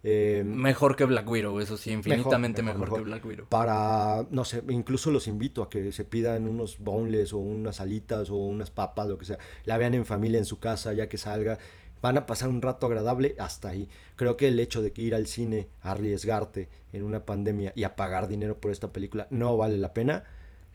[0.05, 3.45] eh, mejor que Black Widow, eso sí, infinitamente mejor, que Black Widow.
[3.47, 8.29] Para, no sé, incluso los invito a que se pidan unos boneless o unas alitas
[8.29, 9.37] o unas papas, lo que sea.
[9.63, 11.57] La vean en familia en su casa, ya que salga.
[12.01, 13.87] Van a pasar un rato agradable hasta ahí.
[14.17, 17.95] Creo que el hecho de que ir al cine, arriesgarte en una pandemia y a
[17.95, 20.25] pagar dinero por esta película no vale la pena.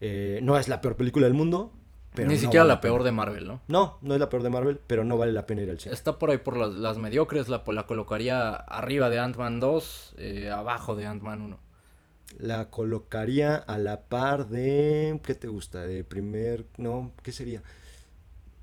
[0.00, 1.70] Eh, no es la peor película del mundo,
[2.16, 3.60] ni siquiera la, peor de Marvel, ¿no?
[3.68, 5.94] No, no es la peor de Marvel, pero no vale la pena ir al cine.
[5.94, 10.96] Está por ahí por las, mediocres, la, la colocaría arriba de Ant-Man 2, eh, abajo
[10.96, 11.58] de Ant-Man 1.
[12.38, 15.18] La colocaría a la par de...
[15.24, 15.80] ¿Qué te gusta?
[15.86, 16.66] De primer...
[16.76, 17.62] No, ¿qué sería?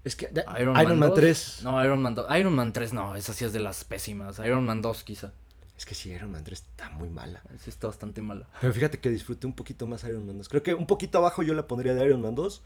[0.04, 0.30] Es que...
[0.60, 1.62] Iron, Man, 3.
[1.64, 2.28] No, Iron Man 2.
[2.38, 4.40] Iron Man 3 no, esa sí es de las pésimas.
[4.40, 5.34] Iron Man 2 quizá.
[5.78, 7.42] Es que sí, Iron Man 3 está muy mala.
[7.60, 8.48] Sí, está bastante mala.
[8.62, 10.48] Pero fíjate que disfruté un poquito más Iron Man 2.
[10.48, 12.62] Creo que un poquito abajo yo la pondría de Iron Man 2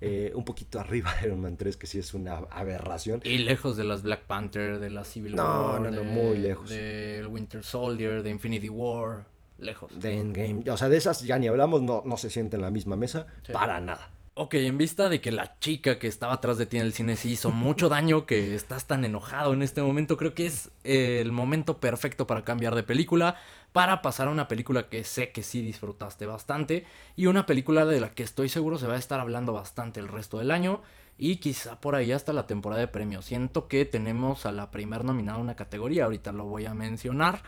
[0.00, 3.20] eh, un poquito arriba de Iron Man 3, que sí es una aberración.
[3.24, 5.80] Y lejos de las Black Panther, de la Civil War.
[5.80, 6.68] No, no, muy lejos.
[6.68, 9.26] De Winter Soldier, de Infinity War.
[9.58, 9.98] Lejos.
[9.98, 10.68] De Endgame.
[10.70, 13.26] O sea, de esas ya ni hablamos, no, no se siente en la misma mesa.
[13.52, 14.10] Para nada.
[14.36, 17.14] Ok, en vista de que la chica que estaba atrás de ti en el cine
[17.14, 21.20] sí hizo mucho daño, que estás tan enojado en este momento, creo que es eh,
[21.20, 23.36] el momento perfecto para cambiar de película,
[23.74, 27.98] para pasar a una película que sé que sí disfrutaste bastante y una película de
[27.98, 30.80] la que estoy seguro se va a estar hablando bastante el resto del año
[31.18, 33.24] y quizá por ahí hasta la temporada de premios.
[33.24, 37.42] Siento que tenemos a la primer nominada una categoría, ahorita lo voy a mencionar.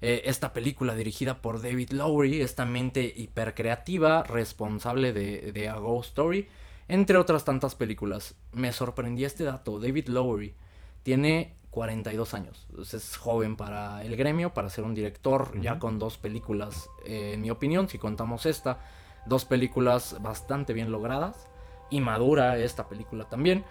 [0.00, 6.10] Eh, esta película dirigida por David Lowery, esta mente hipercreativa, responsable de, de A Ghost
[6.10, 6.46] Story,
[6.86, 8.36] entre otras tantas películas.
[8.52, 10.54] Me sorprendía este dato, David Lowery
[11.02, 16.18] tiene 42 años, es joven para el gremio, para ser un director, ya con dos
[16.18, 18.78] películas, eh, en mi opinión, si contamos esta,
[19.26, 21.48] dos películas bastante bien logradas,
[21.90, 23.64] y madura esta película también.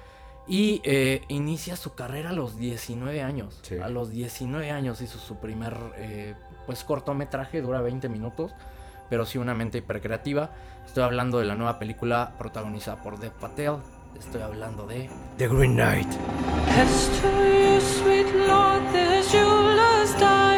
[0.45, 3.61] Y eh, inicia su carrera a los 19 años.
[3.81, 6.35] A los 19 años hizo su primer eh,
[6.65, 8.51] pues cortometraje, dura 20 minutos,
[9.09, 10.51] pero sí una mente hipercreativa.
[10.85, 13.77] Estoy hablando de la nueva película protagonizada por Dev Patel.
[14.19, 16.09] Estoy hablando de The Green Knight.
[17.81, 20.52] sweet Lord, this jeweller's die.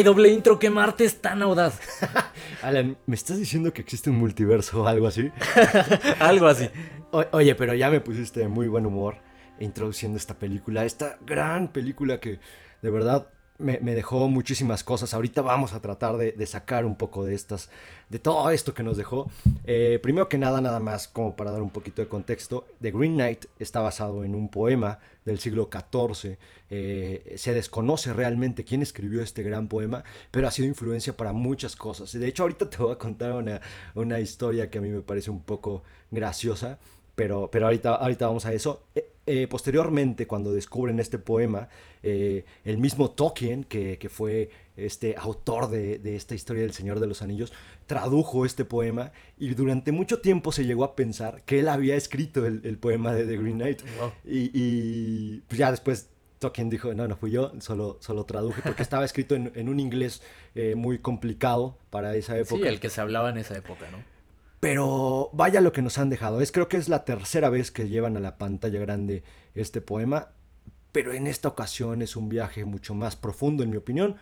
[0.00, 1.78] Güey, doble intro, qué martes tan audaz.
[2.62, 5.30] Alan, ¿me estás diciendo que existe un multiverso o algo así?
[6.20, 6.70] algo así.
[7.32, 9.18] oye, pero ya me pusiste de muy buen humor
[9.58, 12.40] introduciendo esta película, esta gran película que
[12.80, 13.28] de verdad
[13.60, 15.14] me, dejó muchísimas cosas.
[15.14, 17.70] Ahorita vamos a tratar de, sacar un poco de estas,
[18.08, 19.30] de todo esto que nos dejó.
[19.64, 23.14] Eh, primero que nada, nada más como para dar un poquito de contexto, The Green
[23.14, 26.36] Knight está basado en un poema del siglo XIV.
[26.70, 31.76] Eh, se desconoce realmente quién escribió este gran poema, pero ha sido influencia para muchas
[31.76, 32.12] cosas.
[32.12, 33.60] De hecho, ahorita te voy a contar una,
[33.94, 36.78] una historia que a mí me parece un poco graciosa
[37.20, 38.84] pero, pero ahorita, ahorita vamos a eso.
[38.94, 41.68] Eh, eh, posteriormente, cuando descubren este poema,
[42.02, 46.98] eh, el mismo Tolkien, que, que, fue este autor de, de, esta historia del Señor
[46.98, 47.52] de los Anillos,
[47.86, 52.44] tradujo este poema y durante mucho tiempo se llegó a pensar que él había escrito
[52.44, 53.82] el, el poema de The Green Knight.
[54.24, 56.08] Y, y pues ya después
[56.40, 59.78] Tolkien dijo, no, no fui yo, solo, solo traduje, porque estaba escrito en, en un
[59.78, 60.22] inglés
[60.74, 62.62] muy complicado para esa época.
[62.62, 64.09] Sí, el que se hablaba en esa época, ¿no?
[64.60, 66.40] Pero vaya lo que nos han dejado.
[66.40, 70.28] Es creo que es la tercera vez que llevan a la pantalla grande este poema.
[70.92, 74.16] Pero en esta ocasión es un viaje mucho más profundo, en mi opinión.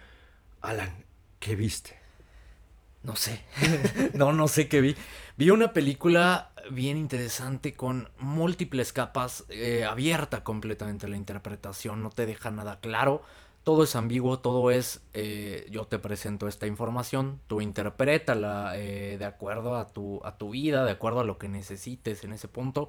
[0.60, 1.04] Alan,
[1.40, 1.96] ¿qué viste?
[3.02, 3.42] No sé.
[4.14, 4.96] no, no sé qué vi.
[5.36, 12.26] Vi una película bien interesante con múltiples capas, eh, abierta completamente la interpretación, no te
[12.26, 13.22] deja nada claro
[13.68, 19.24] todo es ambiguo, todo es, eh, yo te presento esta información, tú interprétala eh, de
[19.26, 22.88] acuerdo a tu, a tu vida, de acuerdo a lo que necesites en ese punto.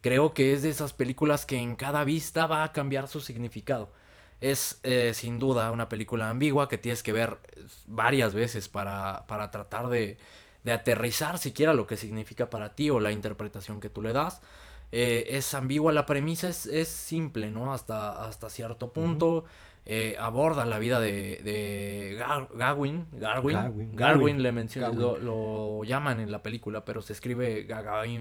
[0.00, 3.92] Creo que es de esas películas que en cada vista va a cambiar su significado.
[4.40, 7.38] Es eh, sin duda una película ambigua que tienes que ver
[7.86, 10.18] varias veces para, para tratar de,
[10.64, 14.42] de, aterrizar siquiera lo que significa para ti o la interpretación que tú le das.
[14.90, 17.72] es ambigua la premisa, es, es, simple, ¿no?
[17.72, 19.44] Hasta, hasta cierto punto.
[19.88, 22.16] Eh, aborda la vida de, de
[22.56, 28.20] Garwin, Garwin, Garwin, le mencionan, lo, llaman en la película, pero se escribe Gagain.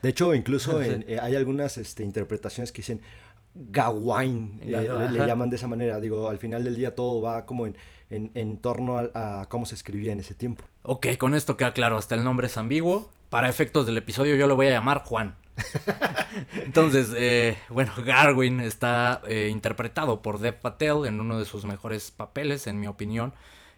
[0.00, 3.02] De hecho, incluso eh, hay algunas este, interpretaciones que dicen
[3.54, 6.00] Gawain, eh, le, llaman de esa manera.
[6.00, 7.76] Digo, al final del día todo va como en,
[8.08, 10.64] en, torno a, a, cómo se escribía en ese tiempo.
[10.84, 13.10] Ok, con esto queda claro, hasta el nombre es ambiguo.
[13.28, 15.36] Para efectos del episodio yo lo voy a llamar Juan.
[16.64, 22.10] Entonces, eh, bueno, Garwin está eh, interpretado por Dev Patel en uno de sus mejores
[22.10, 23.32] papeles, en mi opinión.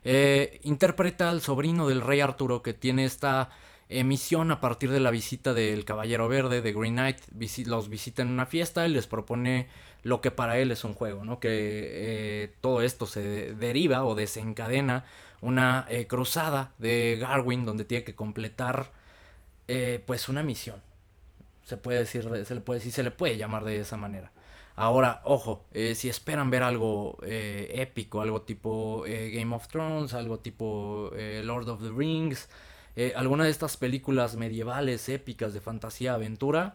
[0.05, 3.51] Eh, interpreta al sobrino del rey Arturo que tiene esta
[4.05, 7.19] misión a partir de la visita del Caballero Verde de Green Knight.
[7.67, 9.67] los visita en una fiesta y les propone
[10.05, 11.41] lo que para él es un juego, ¿no?
[11.41, 15.05] Que todo esto se deriva o desencadena
[15.41, 18.93] una cruzada de Garwin donde tiene que completar
[20.07, 20.81] pues una misión
[21.71, 24.33] se puede decir, se le puede decir, se le puede llamar de esa manera.
[24.75, 30.15] Ahora, ojo, eh, si esperan ver algo eh, épico, algo tipo eh, Game of Thrones,
[30.15, 31.11] algo tipo
[31.45, 32.49] Lord of the Rings,
[33.15, 36.75] alguna de estas películas medievales, épicas de fantasía, aventura,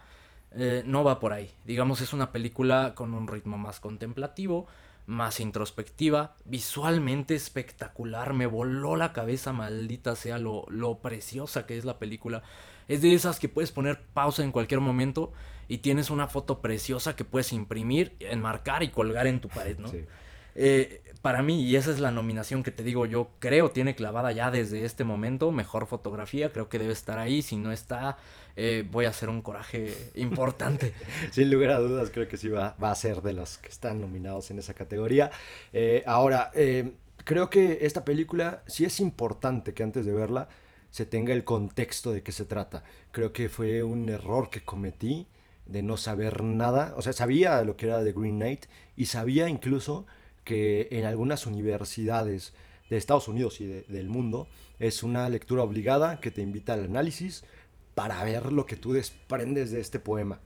[0.86, 1.52] no va por ahí.
[1.66, 4.66] Digamos, es una película con un ritmo más contemplativo,
[5.08, 11.86] más introspectiva, visualmente espectacular, me voló la cabeza, maldita sea lo, lo preciosa que es
[11.86, 12.44] la película.
[12.88, 15.32] Es de esas que puedes poner pausa en cualquier momento
[15.68, 19.92] y tienes una foto preciosa que puedes imprimir, enmarcar y colgar en tu pared, ¿no?
[20.58, 24.32] Eh, para mí, y esa es la nominación que te digo, yo creo tiene clavada
[24.32, 28.18] ya desde este momento, mejor fotografía, creo que debe estar ahí, si no está,
[28.56, 30.94] eh, voy a hacer un coraje importante.
[31.32, 34.00] Sin lugar a dudas, creo que sí va, va, a ser de los que están
[34.00, 35.32] nominados en esa categoría.
[35.74, 36.52] Eh, ahora,
[37.24, 40.48] creo que esta película sí es importante que antes de verla
[40.96, 42.86] se tenga el contexto de qué se trata.
[43.12, 45.28] Creo que fue un error que cometí
[45.66, 46.94] de no saber nada.
[46.96, 50.06] O sea, sabía lo que era The Green Knight y sabía incluso
[50.46, 52.54] que en algunas universidades
[52.90, 54.48] de Estados Unidos y del mundo
[54.80, 57.44] es una lectura obligada que te invita al análisis
[57.94, 60.40] para ver lo que tú desprendes de este poema.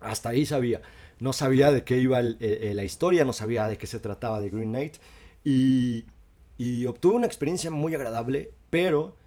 [0.00, 0.80] Hasta ahí sabía.
[1.20, 4.70] No sabía de qué iba la historia, no sabía de qué se trataba de Green
[4.70, 4.96] Knight.
[5.44, 6.06] Y,
[6.56, 9.20] y obtuve una experiencia muy agradable, pero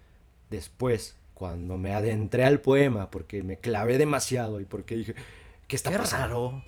[0.50, 5.14] Después, cuando me adentré al poema, porque me clavé demasiado y porque dije,
[5.66, 6.62] ¿Qué está pasando?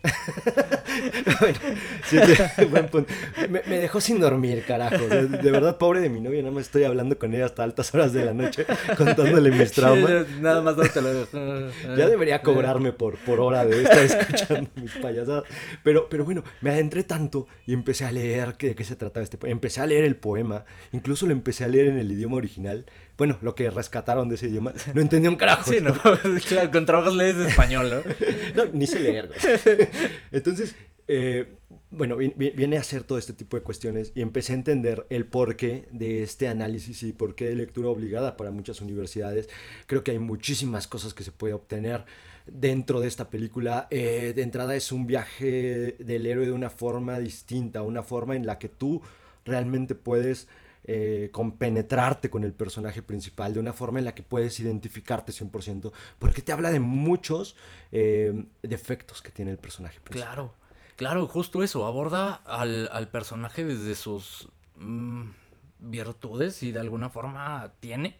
[3.48, 5.06] Me, dejó sin dormir, carajo.
[5.06, 8.12] De, verdad, pobre de mi novia, nada más estoy hablando con ella hasta altas horas
[8.12, 10.28] de la noche, contándole mis traumas.
[10.40, 11.28] nada más te lo
[11.96, 15.44] Ya debería cobrarme por, por hora de estar escuchando mis payasadas.
[15.84, 19.38] Pero, pero bueno, me adentré tanto y empecé a leer de qué se trataba este
[19.38, 19.52] poema.
[19.52, 22.84] Empecé a leer el poema, incluso lo empecé a leer en el idioma original.
[23.18, 24.72] Bueno, lo que rescataron de ese idioma.
[24.94, 25.70] No entendía un carajo.
[25.70, 25.92] Sí, no,
[26.48, 28.64] claro, con trabajos lees español, ¿no?
[28.64, 29.30] no, ni sé leer.
[30.30, 30.76] Entonces,
[31.08, 31.56] eh,
[31.90, 35.88] bueno, viene a hacer todo este tipo de cuestiones y empecé a entender el porqué
[35.90, 39.48] de este análisis y por qué de lectura obligada para muchas universidades.
[39.86, 42.04] Creo que hay muchísimas cosas que se puede obtener
[42.46, 43.88] dentro de esta película.
[43.90, 48.46] Eh, de entrada es un viaje del héroe de una forma distinta, una forma en
[48.46, 49.02] la que tú
[49.44, 50.46] realmente puedes
[50.90, 55.92] eh, compenetrarte con el personaje principal, de una forma en la que puedes identificarte 100%,
[56.18, 57.56] porque te habla de muchos
[57.92, 60.32] eh, defectos que tiene el personaje principal.
[60.32, 60.54] Claro,
[60.96, 65.24] claro, justo eso, aborda al, personaje desde sus mm,
[65.78, 68.16] virtudes y de alguna forma tiene,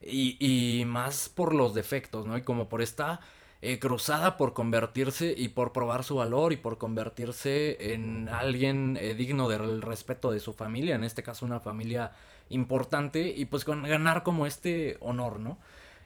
[0.00, 2.38] y, y más por los defectos, ¿no?
[2.38, 3.20] Y como por esta
[3.62, 9.12] eh, cruzada por convertirse y por probar su valor y por convertirse en alguien eh,
[9.12, 12.12] digno del respeto de su familia, en este caso una familia
[12.48, 15.58] importante, y pues con, ganar como este honor, ¿no?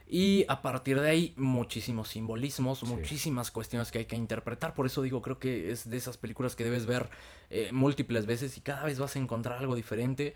[0.05, 4.73] Y a partir de ahí, muchísimos simbolismos, muchísimas cuestiones que hay que interpretar.
[4.73, 7.09] Por eso digo, creo que es de esas películas que debes ver
[7.49, 10.35] eh, múltiples veces y cada vez vas a encontrar algo diferente.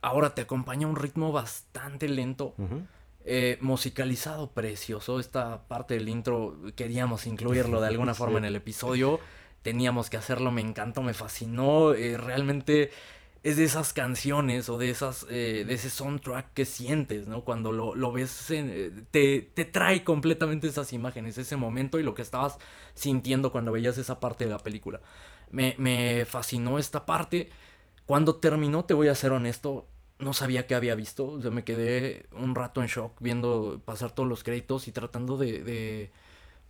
[0.00, 2.54] ahora te acompaña un ritmo bastante lento.
[3.24, 5.20] Eh, musicalizado precioso.
[5.20, 9.20] Esta parte del intro queríamos incluirlo de alguna forma en el episodio.
[9.62, 11.94] Teníamos que hacerlo, me encantó, me fascinó.
[11.94, 12.90] Eh, realmente
[13.44, 17.42] es de esas canciones o de esas eh, de ese soundtrack que sientes, ¿no?
[17.44, 18.46] Cuando lo, ves,
[19.10, 22.58] te, te, trae completamente esas imágenes, ese momento y lo que estabas
[22.94, 25.00] sintiendo cuando veías esa parte de la película.
[25.50, 27.50] Me, me fascinó esta parte.
[28.06, 29.86] Cuando terminó, te voy a ser honesto,
[30.22, 31.26] no sabía qué había visto.
[31.26, 35.62] O me quedé un rato en shock viendo pasar todos los créditos y tratando de,
[35.62, 36.12] de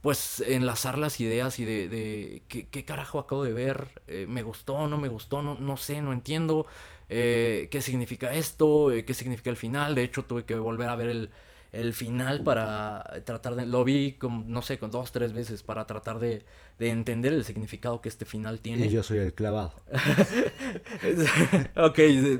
[0.01, 4.03] pues, enlazar las ideas y de, de ¿qué, carajo acabo de ver.
[4.09, 4.89] Eh, ¿Me gustó?
[4.89, 5.43] ¿No me gustó?
[5.43, 6.67] No, no sé, no entiendo.
[7.09, 8.93] Eh, ¿Qué significa esto?
[8.93, 9.95] Eh, ¿Qué significa el final?
[9.95, 11.31] De hecho, tuve que volver a ver el,
[11.73, 13.65] el final para tratar de...
[13.65, 16.45] Lo vi, con, no sé, con dos, tres veces para tratar de,
[16.79, 18.87] de entender el significado que este final tiene.
[18.87, 19.73] Y yo soy el clavado.
[21.77, 21.99] ok,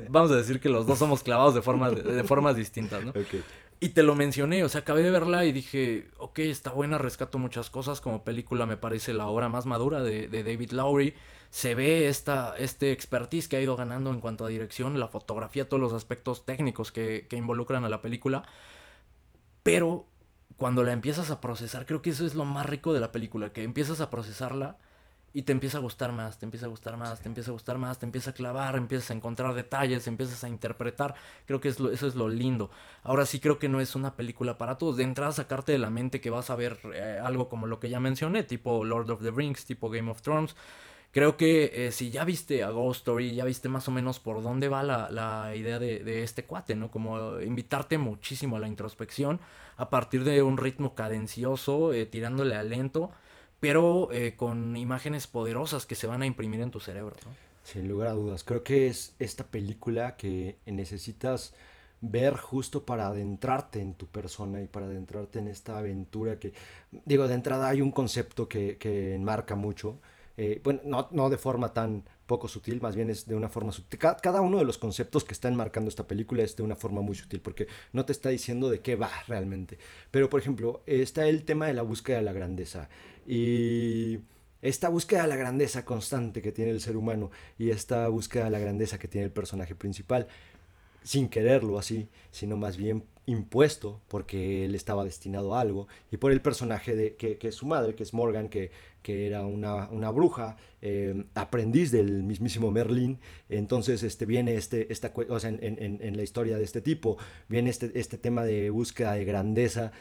[0.09, 3.09] vamos a decir que los dos somos clavados de, formas de, formas distintas, ¿no?
[3.09, 3.43] Okay.
[3.79, 7.39] Y te lo mencioné, o sea, acabé de verla y dije, ok, está buena, rescato
[7.39, 8.01] muchas cosas.
[8.01, 11.15] Como película me parece la obra más madura de, de David Lowry.
[11.49, 15.67] Se ve esta, este expertise que ha ido ganando en cuanto a dirección, la fotografía,
[15.67, 18.43] todos los aspectos técnicos que, que involucran a la película.
[19.63, 20.07] Pero
[20.57, 23.51] cuando la empiezas a procesar, creo que eso es lo más rico de la película,
[23.53, 24.77] que empiezas a procesarla
[25.33, 27.77] y te empieza a gustar más, te empieza a gustar más, te empieza a gustar
[27.79, 31.15] más, te empieza a clavar, empiezas a encontrar detalles, empiezas a interpretar.
[31.47, 32.69] Creo que eso es lo lindo.
[33.01, 34.95] Ahora sí creo que no es una película para todos.
[34.97, 37.89] De entrada sacarte de la mente que vas a ver eh, algo como lo que
[37.89, 40.55] ya mencioné, tipo Lord of the Rings, tipo Game of Thrones.
[41.13, 44.41] Creo que eh, si ya viste a Ghost Story, ya viste más o menos por
[44.41, 46.89] dónde va la, la idea de, de, este cuate, ¿no?
[46.89, 49.39] Como invitarte muchísimo a la introspección
[49.77, 53.11] a partir de un ritmo cadencioso, eh, tirándole a lento,
[53.59, 57.31] pero eh, con imágenes poderosas que se van a imprimir en tu cerebro, ¿no?
[57.63, 58.43] Sin lugar a dudas.
[58.43, 61.53] Creo que es esta película que necesitas
[62.01, 66.53] ver justo para adentrarte en tu persona y para adentrarte en esta aventura que,
[67.05, 69.99] digo, de entrada hay un concepto que, que enmarca mucho,
[70.35, 73.71] eh, bueno, no, no, de forma tan poco sutil, más bien es de una forma
[73.71, 73.99] sutil.
[73.99, 77.15] Cada, uno de los conceptos que está enmarcando esta película es de una forma muy
[77.15, 79.77] sutil, porque no te está diciendo de qué va realmente.
[80.09, 82.89] Pero, por ejemplo, está el tema de la búsqueda de la grandeza.
[83.27, 84.19] Y
[84.61, 88.51] esta búsqueda de la grandeza constante que tiene el ser humano y esta búsqueda de
[88.51, 90.27] la grandeza que tiene el personaje principal,
[91.03, 96.31] sin quererlo así, sino más bien impuesto porque él estaba destinado a algo y por
[96.31, 100.09] el personaje de que, es su madre que es Morgan que, que era una, una
[100.09, 105.99] bruja eh, aprendiz del mismísimo Merlín entonces este viene este esta o sea, en, en,
[106.01, 109.93] en, la historia de este tipo viene este, este tema de búsqueda de grandeza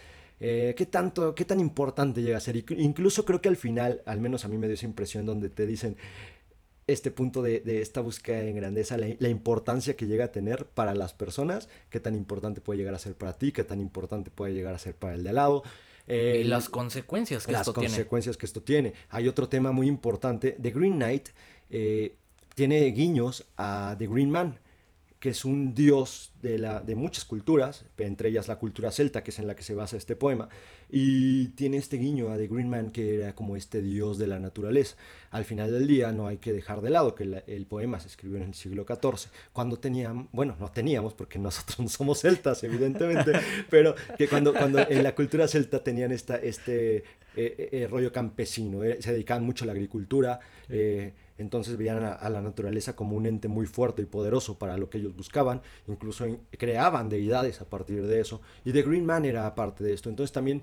[0.45, 2.57] eh, ¿qué, tanto, ¿Qué tan importante llega a ser?
[2.57, 5.67] Incluso creo que al final, al menos a mí me dio esa impresión donde te
[5.67, 5.97] dicen,
[6.87, 11.15] este punto de, esta búsqueda en grandeza, la, importancia que llega a tener para las
[11.15, 14.75] personas, qué tan importante puede llegar a ser para ti, qué tan importante puede llegar
[14.75, 15.63] a ser para el de al lado.
[16.09, 17.89] y las consecuencias que esto tiene.
[17.89, 18.95] Las consecuencias que esto tiene.
[19.11, 20.57] Hay otro tema muy importante.
[20.61, 21.29] The Green Knight
[21.71, 22.17] eh,
[22.55, 24.59] tiene guiños a The Green Man
[25.23, 29.31] que es un dios de, la, de muchas culturas, entre ellas la cultura celta, que
[29.31, 30.49] es en la que se basa este poema,
[30.91, 34.41] y tiene este guiño a The Green Man, que era como este dios de la
[34.41, 34.97] naturaleza.
[35.31, 38.39] Al final del día no hay que dejar de lado que el poema se escribió
[38.39, 43.31] en el siglo XIV, cuando teníamos, bueno, no teníamos, porque nosotros no somos celtas, evidentemente,
[43.71, 47.05] pero que cuando, cuando en la cultura celta tenían esta, este eh,
[47.37, 50.41] eh, eh, rollo campesino, se dedicaban mucho a la agricultura,
[51.43, 54.99] entonces veían a, la naturaleza como un ente muy fuerte y poderoso para lo que
[54.99, 59.85] ellos buscaban, incluso creaban deidades a partir de eso, y The Green Man era parte
[59.85, 60.09] de esto.
[60.09, 60.63] Entonces también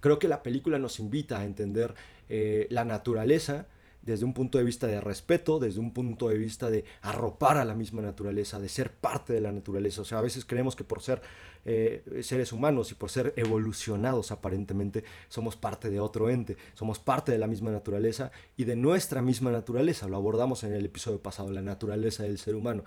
[0.00, 1.94] creo que la película nos invita a entender
[2.28, 3.66] eh, la naturaleza
[4.02, 7.64] desde un punto de vista de respeto, desde un punto de vista de arropar a
[7.64, 10.02] la misma naturaleza, de ser parte de la naturaleza.
[10.02, 11.20] O sea, a veces creemos que por ser
[11.64, 17.32] eh, seres humanos y por ser evolucionados aparentemente somos parte de otro ente, somos parte
[17.32, 20.08] de la misma naturaleza y de nuestra misma naturaleza.
[20.08, 22.84] Lo abordamos en el episodio pasado, la naturaleza del ser humano.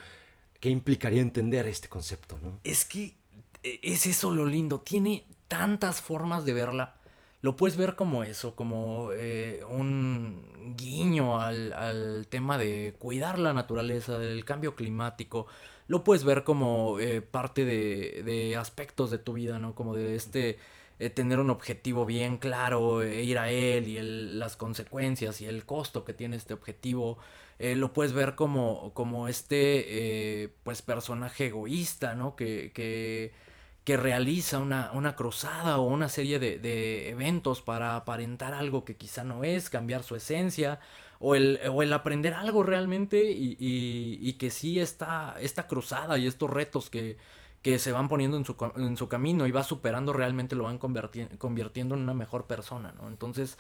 [0.60, 2.40] ¿Qué implicaría entender este concepto?
[2.42, 2.60] ¿no?
[2.64, 3.16] Es que
[3.64, 7.01] e, es eso lo lindo, tiene tantas formas de verla
[7.42, 14.20] lo puedes ver como eso, como eh, un guiño al, tema de cuidar la naturaleza,
[14.20, 15.48] del cambio climático.
[15.88, 19.74] Lo puedes ver como eh, parte de, aspectos de tu vida, ¿no?
[19.76, 20.60] Como de este
[21.00, 24.00] eh, tener un objetivo bien claro, ir a él y
[24.38, 27.18] las consecuencias y el costo que tiene este objetivo.
[27.60, 32.36] lo puedes ver como, como este pues personaje egoísta, ¿no?
[32.36, 33.32] que, que
[33.84, 39.24] que realiza una, una cruzada o una serie de, eventos para aparentar algo que quizá
[39.24, 40.80] no es, cambiar su esencia,
[41.20, 46.26] o el, o el aprender algo realmente y, y, que sí está esta cruzada y
[46.26, 47.18] estos retos que,
[47.62, 50.80] que se van poniendo en su, en su camino y va superando realmente lo van
[50.80, 53.08] convirtiendo en una mejor persona, ¿no?
[53.08, 53.58] Entonces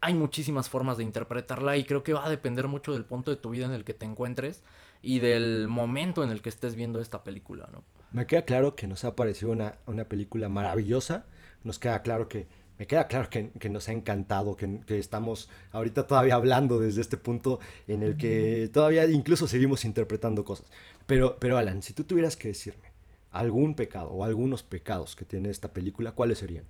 [0.00, 3.36] hay muchísimas formas de interpretarla y creo que va a depender mucho del punto de
[3.36, 4.64] tu vida en el que te encuentres
[5.00, 7.84] y del momento en el que estés viendo esta película, ¿no?
[8.14, 11.26] Me queda claro que nos ha parecido una, película maravillosa,
[11.64, 12.46] nos queda claro que,
[12.78, 17.58] me queda claro que, nos ha encantado, que, estamos ahorita todavía hablando desde este punto
[17.88, 20.66] en el que todavía incluso seguimos interpretando cosas.
[21.06, 22.92] Pero, pero Alan, si tú tuvieras que decirme
[23.32, 26.66] algún pecado o algunos pecados que tiene esta película, ¿cuáles serían?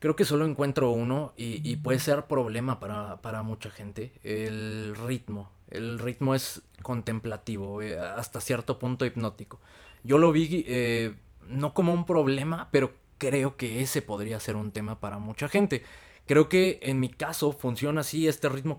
[0.00, 5.50] Creo que solo encuentro uno y, puede ser problema para, para, mucha gente, el ritmo.
[5.70, 9.60] El ritmo es contemplativo, eh, hasta cierto punto hipnótico.
[10.04, 11.14] Yo lo vi eh,
[11.48, 15.82] no como un problema, pero creo que ese podría ser un tema para mucha gente.
[16.26, 18.78] Creo que en mi caso funciona así este ritmo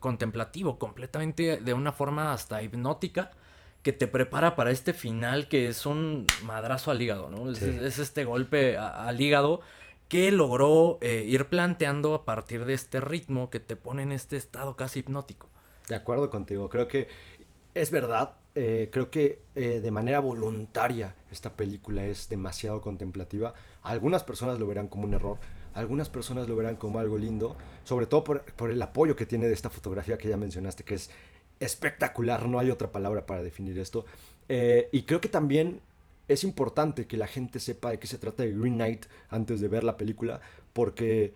[0.00, 3.32] contemplativo, completamente de una forma hasta hipnótica,
[3.82, 7.50] que te prepara para este final que es un madrazo al hígado, ¿no?
[7.50, 7.62] Es,
[7.98, 9.60] este golpe al hígado
[10.08, 14.38] que logró eh, ir planteando a partir de este ritmo que te pone en este
[14.38, 15.50] estado casi hipnótico.
[15.88, 17.08] De acuerdo contigo, creo que
[17.74, 23.54] es verdad, eh, creo que eh, de manera voluntaria esta película es demasiado contemplativa.
[23.82, 25.38] Algunas personas lo verán como un error,
[25.74, 29.48] algunas personas lo verán como algo lindo, sobre todo por, por el apoyo que tiene
[29.48, 31.10] de esta fotografía que ya mencionaste, que es
[31.58, 34.04] espectacular, no hay otra palabra para definir esto.
[34.48, 35.80] y creo que también
[36.28, 39.68] es importante que la gente sepa de qué se trata de Green Knight antes de
[39.68, 40.40] ver la película,
[40.72, 41.34] porque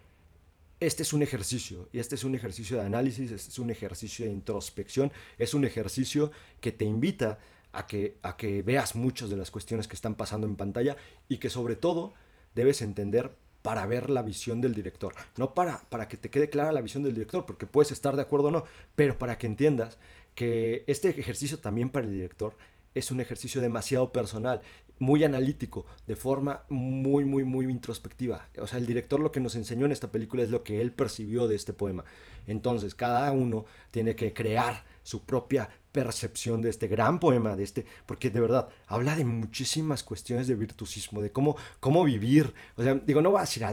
[0.81, 4.27] este es un ejercicio, y este es un ejercicio de análisis, este es un ejercicio
[4.27, 7.39] de introspección, es un ejercicio que te invita
[7.73, 10.97] a que, a que veas muchas de las cuestiones que están pasando en pantalla
[11.29, 12.15] y que sobre todo
[12.55, 16.73] debes entender para ver la visión del director, no para, para que te quede clara
[16.73, 18.65] la visión del director, porque puedes estar de acuerdo o no,
[18.95, 19.99] pero para que entiendas
[20.35, 22.55] que este ejercicio también para el director
[22.95, 24.63] es un ejercicio demasiado personal,
[24.99, 28.49] muy analítico, de forma muy, muy, muy introspectiva.
[28.61, 30.93] O sea, el director lo que nos enseñó en esta película es lo que él
[30.93, 32.05] percibió de este poema.
[32.47, 37.87] Entonces, cada uno tiene que crear su propia percepción de este gran poema, de este,
[38.07, 42.53] porque de verdad habla de muchísimas cuestiones de virtuosismo, de cómo, cómo vivir.
[42.77, 43.65] O sea, digo, no voy a decir,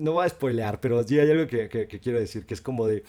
[0.00, 2.86] no voy a spoilear, pero sí hay algo que, que quiero decir, que es como
[2.86, 3.04] de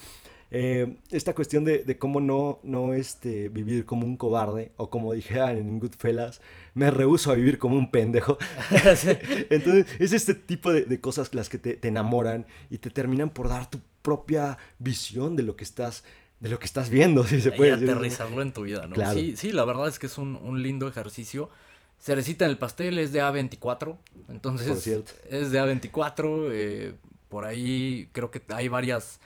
[0.50, 5.40] eh, esta cuestión de, cómo no, no este, vivir como un cobarde, o como dije
[5.40, 6.42] en Goodfellas,
[6.74, 8.38] me rehuso a vivir como un pendejo.
[9.50, 13.70] Entonces, es este tipo de, cosas las que te, enamoran y te terminan por dar
[13.70, 16.04] tu propia visión de lo que estás
[16.40, 19.12] de lo que estás viendo, si se puede y aterrizarlo en tu vida, ¿no?
[19.12, 21.50] Sí, sí, la verdad es que es un, lindo ejercicio.
[22.00, 23.98] Cerecita en el pastel es de A24,
[24.30, 24.86] entonces
[25.32, 26.94] es de A24, eh,
[27.28, 29.20] por ahí creo que hay varias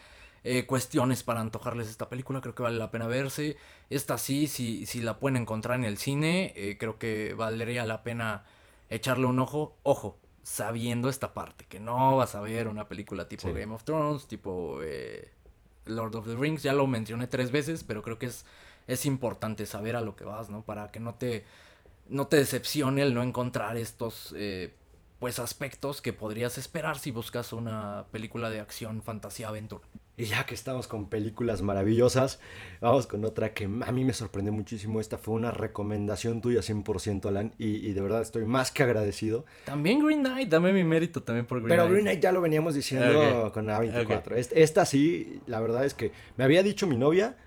[0.44, 2.42] eh, cuestiones para antojarles esta película.
[2.42, 3.58] Creo que vale la pena verse.
[3.90, 8.04] Esta sí, si, si la pueden encontrar en el cine, eh, creo que valdría la
[8.04, 8.44] pena
[8.90, 9.78] echarle un ojo.
[9.84, 14.28] Ojo, sabiendo esta parte, que no vas a ver una película tipo Game of Thrones,
[14.28, 15.32] tipo eh,
[15.86, 16.64] Lord of the Rings.
[16.64, 18.46] Ya lo mencioné tres veces, pero creo que es,
[18.88, 20.64] es importante saber a lo que vas, ¿no?
[20.64, 21.46] Para que no te,
[22.10, 24.34] no te decepcione el no encontrar estos
[25.20, 29.84] pues aspectos que podrías esperar si buscas una película de acción, fantasía, aventura.
[30.18, 32.40] Y ya que estamos con películas maravillosas,
[32.82, 35.00] vamos con otra que a mí me sorprendió muchísimo.
[35.00, 39.46] Esta fue una recomendación tuya 100%, Alan, y, de verdad estoy más que agradecido.
[39.66, 42.76] También Green Knight, dame mi mérito también por Green Pero Green Knight ya lo veníamos
[42.76, 44.48] diciendo con A24.
[44.52, 47.38] Esta sí, la verdad es que me había dicho mi novia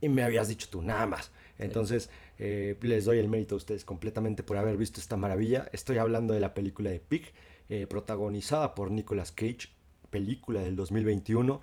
[0.00, 1.30] y me habías dicho tú, nada más.
[1.58, 5.68] Entonces, eh, les doy el mérito a ustedes completamente por haber visto esta maravilla.
[5.72, 7.32] Estoy hablando de la película de Pig,
[7.68, 9.68] eh, protagonizada por Nicolas Cage,
[10.08, 11.60] película del 2021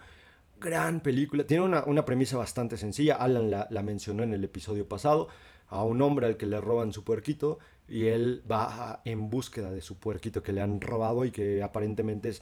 [0.59, 1.45] gran película.
[1.45, 3.15] Tiene una, premisa bastante sencilla.
[3.15, 5.27] Alan la, la, mencionó en el episodio pasado.
[5.69, 9.81] A un hombre al que le roban su puerquito y él va en búsqueda de
[9.81, 12.41] su puerquito que le han robado y que aparentemente es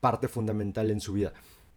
[0.00, 1.32] parte fundamental en su vida.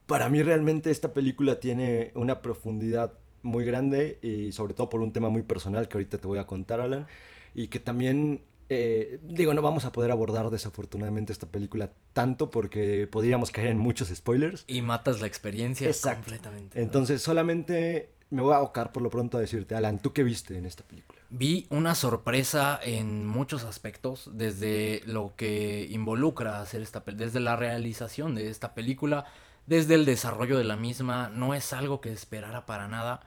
[0.05, 5.13] Para mí realmente esta película tiene una profundidad muy grande y sobre todo por un
[5.13, 7.07] tema muy personal que ahorita te voy a contar, Alan,
[7.53, 13.07] y que también eh, digo, no vamos a poder abordar desafortunadamente esta película tanto porque
[13.07, 14.65] podríamos caer en muchos spoilers.
[14.67, 16.81] Y matas la experiencia completamente.
[16.81, 20.57] Entonces solamente me voy a abocar por lo pronto a decirte, Alan, ¿tú qué viste
[20.57, 21.21] en esta película?
[21.29, 28.35] Vi una sorpresa en muchos aspectos, desde lo que involucra hacer esta desde la realización
[28.35, 29.25] de esta película,
[29.65, 33.21] desde el desarrollo de la misma, no es algo que esperara para nada.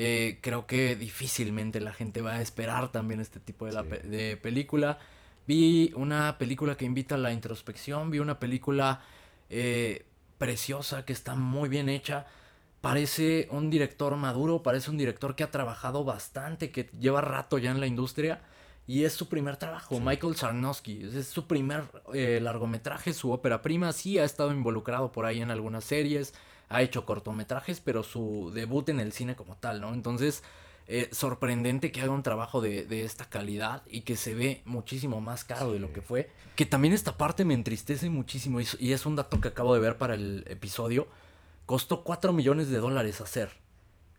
[0.00, 5.00] Eh, creo que difícilmente la gente va a esperar también este tipo de, película.
[5.44, 9.00] Vi una película que invita a la introspección, vi una película
[9.50, 10.06] eh,
[10.38, 12.26] preciosa que está muy bien hecha.
[12.80, 17.72] Parece un director maduro, parece un director que ha trabajado bastante, que lleva rato ya
[17.72, 18.40] en la industria.
[18.86, 21.10] Y es su primer trabajo, Michael Sarnowski.
[21.12, 23.92] Es su primer eh, largometraje, su ópera prima.
[23.92, 26.34] Sí ha estado involucrado por ahí en algunas series
[26.68, 29.94] ha hecho cortometrajes, pero su debut en el cine como tal, ¿no?
[29.94, 30.42] Entonces,
[30.90, 35.44] eh, sorprendente que haga un trabajo de, esta calidad y que se ve muchísimo más
[35.44, 36.30] caro de lo que fue.
[36.56, 39.98] Que también esta parte me entristece muchísimo y, es un dato que acabo de ver
[39.98, 41.06] para el episodio.
[41.66, 43.50] Costó 4 millones de dólares hacer.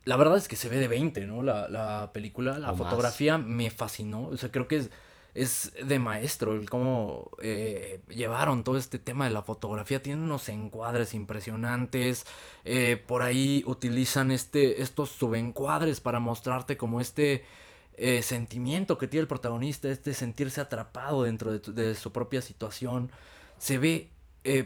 [0.04, 1.42] La verdad es que se ve de 20, ¿no?
[1.42, 4.28] La, película, la fotografía me fascinó.
[4.28, 4.90] O sea, creo que es
[5.34, 10.02] es de maestro el cómo eh, llevaron todo este tema de la fotografía.
[10.02, 12.26] Tienen unos encuadres impresionantes.
[12.64, 17.44] Eh, por ahí utilizan este, estos subencuadres para mostrarte como este
[17.94, 23.10] eh, sentimiento que tiene el protagonista, este sentirse atrapado dentro de, su propia situación.
[23.58, 24.10] Se ve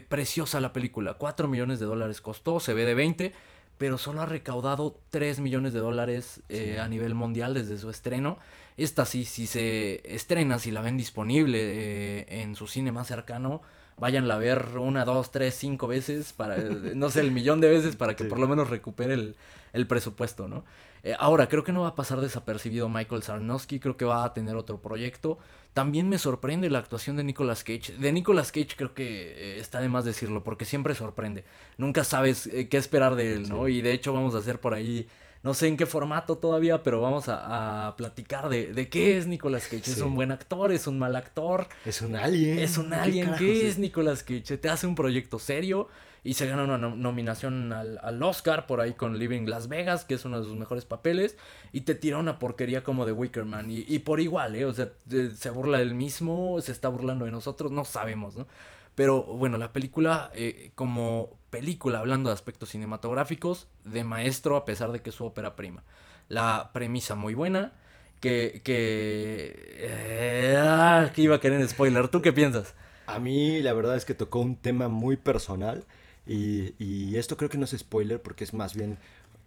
[0.07, 1.15] preciosa la película.
[1.15, 3.33] 4 millones de dólares costó, se ve de 20
[3.77, 6.39] pero solo ha recaudado 3 millones de dólares
[6.79, 8.39] a nivel mundial desde su estreno.
[8.77, 13.61] Esta sí, si se estrena, si la ven disponible eh, en su cine más cercano,
[13.97, 17.95] váyanla a ver una, dos, tres, cinco veces, para, no sé, el millón de veces
[17.95, 19.33] para que por lo menos recupere
[19.71, 20.65] el, presupuesto, ¿no?
[21.03, 24.33] Eh, ahora, creo que no va a pasar desapercibido Michael Sarnowski, creo que va a
[24.33, 25.37] tener otro proyecto.
[25.73, 27.93] También me sorprende la actuación de Nicolas Cage.
[27.97, 31.45] De Nicolas Cage creo que eh, está de más decirlo, porque siempre sorprende.
[31.77, 33.67] Nunca sabes qué esperar de él, ¿no?
[33.67, 35.07] Y de hecho vamos a hacer por ahí
[35.45, 39.91] no sé en qué formato todavía, pero vamos a, platicar de, qué es Nicolas Cage.
[39.91, 40.71] ¿Es un buen actor?
[40.71, 41.67] ¿Es un mal actor?
[41.85, 42.57] ¿Es un alien?
[42.57, 43.31] ¿Es un alien?
[43.37, 44.57] ¿Qué, es Nicolas Cage?
[44.57, 45.87] ¿Te hace un proyecto serio?
[46.23, 50.25] Y se gana una nominación al, Oscar por ahí con Living Las Vegas, que es
[50.25, 51.37] uno de sus mejores papeles.
[51.71, 53.69] Y te tira una porquería como de Wickerman.
[53.69, 54.65] Y, y por igual, ¿eh?
[54.65, 54.93] O sea,
[55.35, 58.47] se burla del mismo, se está burlando de nosotros, no sabemos, ¿no?
[58.95, 64.91] Pero bueno, la película, eh, como película, hablando de aspectos cinematográficos, de maestro a pesar
[64.91, 65.83] de que es su ópera prima.
[66.27, 67.71] La premisa muy buena,
[68.19, 68.61] que...
[68.61, 72.09] que, eh, ah, iba a querer spoiler.
[72.09, 72.73] ¿Tú qué piensas?
[73.07, 75.85] A mí la verdad es que tocó un tema muy personal
[76.27, 78.97] y, y esto creo que no es spoiler porque es más bien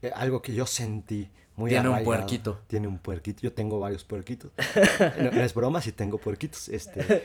[0.01, 1.29] eh, algo que yo sentí
[1.59, 2.61] muy Tiene un puerquito.
[2.69, 3.41] Tiene un puerquito.
[3.43, 4.53] Yo tengo varios puerquitos.
[5.21, 6.69] no, es broma si tengo puerquitos.
[6.69, 7.25] Este,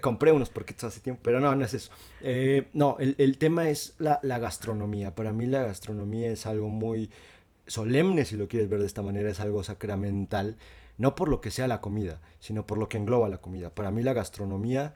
[0.00, 1.92] compré unos puerquitos hace tiempo, pero no, no es eso.
[2.22, 5.14] Eh, no, el, el, tema es la, la, gastronomía.
[5.14, 7.10] Para mí la gastronomía es algo muy
[7.66, 10.56] solemne, si lo quieres ver de esta manera, es algo sacramental.
[10.96, 13.68] No por lo que sea la comida, sino por lo que engloba la comida.
[13.68, 14.94] Para mí la gastronomía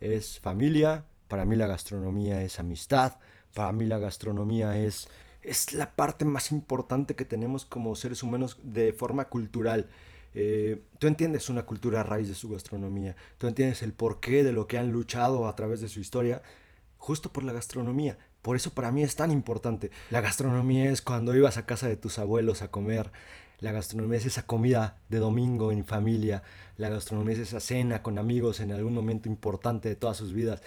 [0.00, 3.18] es familia, para mí la gastronomía es amistad,
[3.52, 5.08] para mí la gastronomía es
[5.42, 9.88] es la parte más importante que tenemos como seres humanos de forma cultural.
[10.34, 14.52] Eh, tú entiendes una cultura a raíz de su gastronomía, tú entiendes el porqué de
[14.52, 16.42] lo que han luchado a través de su historia,
[16.98, 18.18] justo por la gastronomía.
[18.42, 19.90] Por eso para mí es tan importante.
[20.10, 23.10] La gastronomía es cuando ibas a casa de tus abuelos a comer.
[23.58, 26.42] La gastronomía es esa comida de domingo en familia.
[26.78, 30.62] La gastronomía es esa cena con amigos en algún momento importante de todas sus vidas.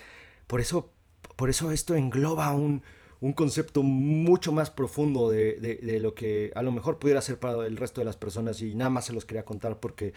[0.45, 0.91] Por eso,
[1.35, 2.83] por eso esto engloba un,
[3.23, 7.65] un concepto mucho más profundo de, de, lo que a lo mejor pudiera ser para
[7.65, 10.11] el resto de las personas y nada más se los quería contar porque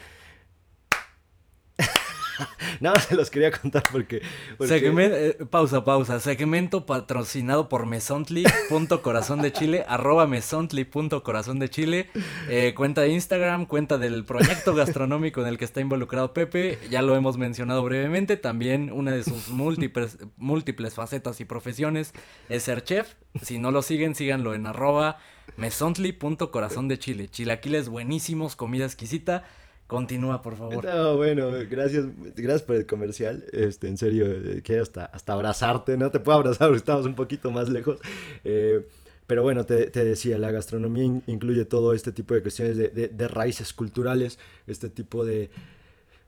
[2.80, 4.22] Nada se los quería contar porque.
[4.61, 6.20] Eh, pausa, pausa.
[6.20, 12.11] Segmento patrocinado por mesontli.corazón de Chile, arroba mesontli.corazón de Chile.
[12.49, 16.78] Eh, cuenta de Instagram, cuenta del proyecto gastronómico en el que está involucrado Pepe.
[16.91, 18.37] Ya lo hemos mencionado brevemente.
[18.37, 22.12] También una de sus múltiples, múltiples facetas y profesiones
[22.49, 23.14] es ser chef.
[23.43, 25.18] Si no lo siguen, síganlo en arroba
[25.57, 27.28] mesontli.corazón de Chile.
[27.28, 29.45] Chilaquiles buenísimos, comida exquisita.
[29.87, 30.84] Continúa, por favor.
[30.84, 33.45] No, bueno, gracias, gracias por el comercial.
[33.53, 34.26] Este, en serio,
[34.64, 37.99] quiero hasta, hasta abrazarte, no te puedo abrazar, estamos un poquito más lejos.
[38.45, 38.84] Eh,
[39.26, 44.39] Pero bueno, te, decía, la gastronomía incluye todo este tipo de cuestiones de, raíces culturales,
[44.66, 45.51] este tipo de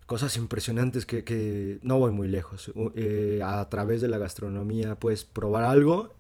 [0.07, 2.73] cosas impresionantes que, no voy muy lejos.
[2.97, 6.13] Eh, a través de la gastronomía puedes probar algo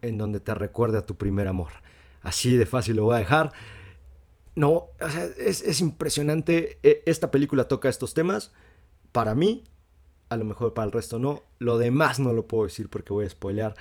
[0.00, 1.72] en donde te recuerde a tu primer amor.
[2.22, 3.52] Así de fácil lo voy a dejar.
[4.56, 6.78] No, o sea, es, es impresionante.
[6.82, 8.52] E, esta película toca estos temas.
[9.12, 9.64] Para mí,
[10.30, 11.42] a lo mejor para el resto no.
[11.58, 13.74] Lo demás no lo puedo decir porque voy a spoilear.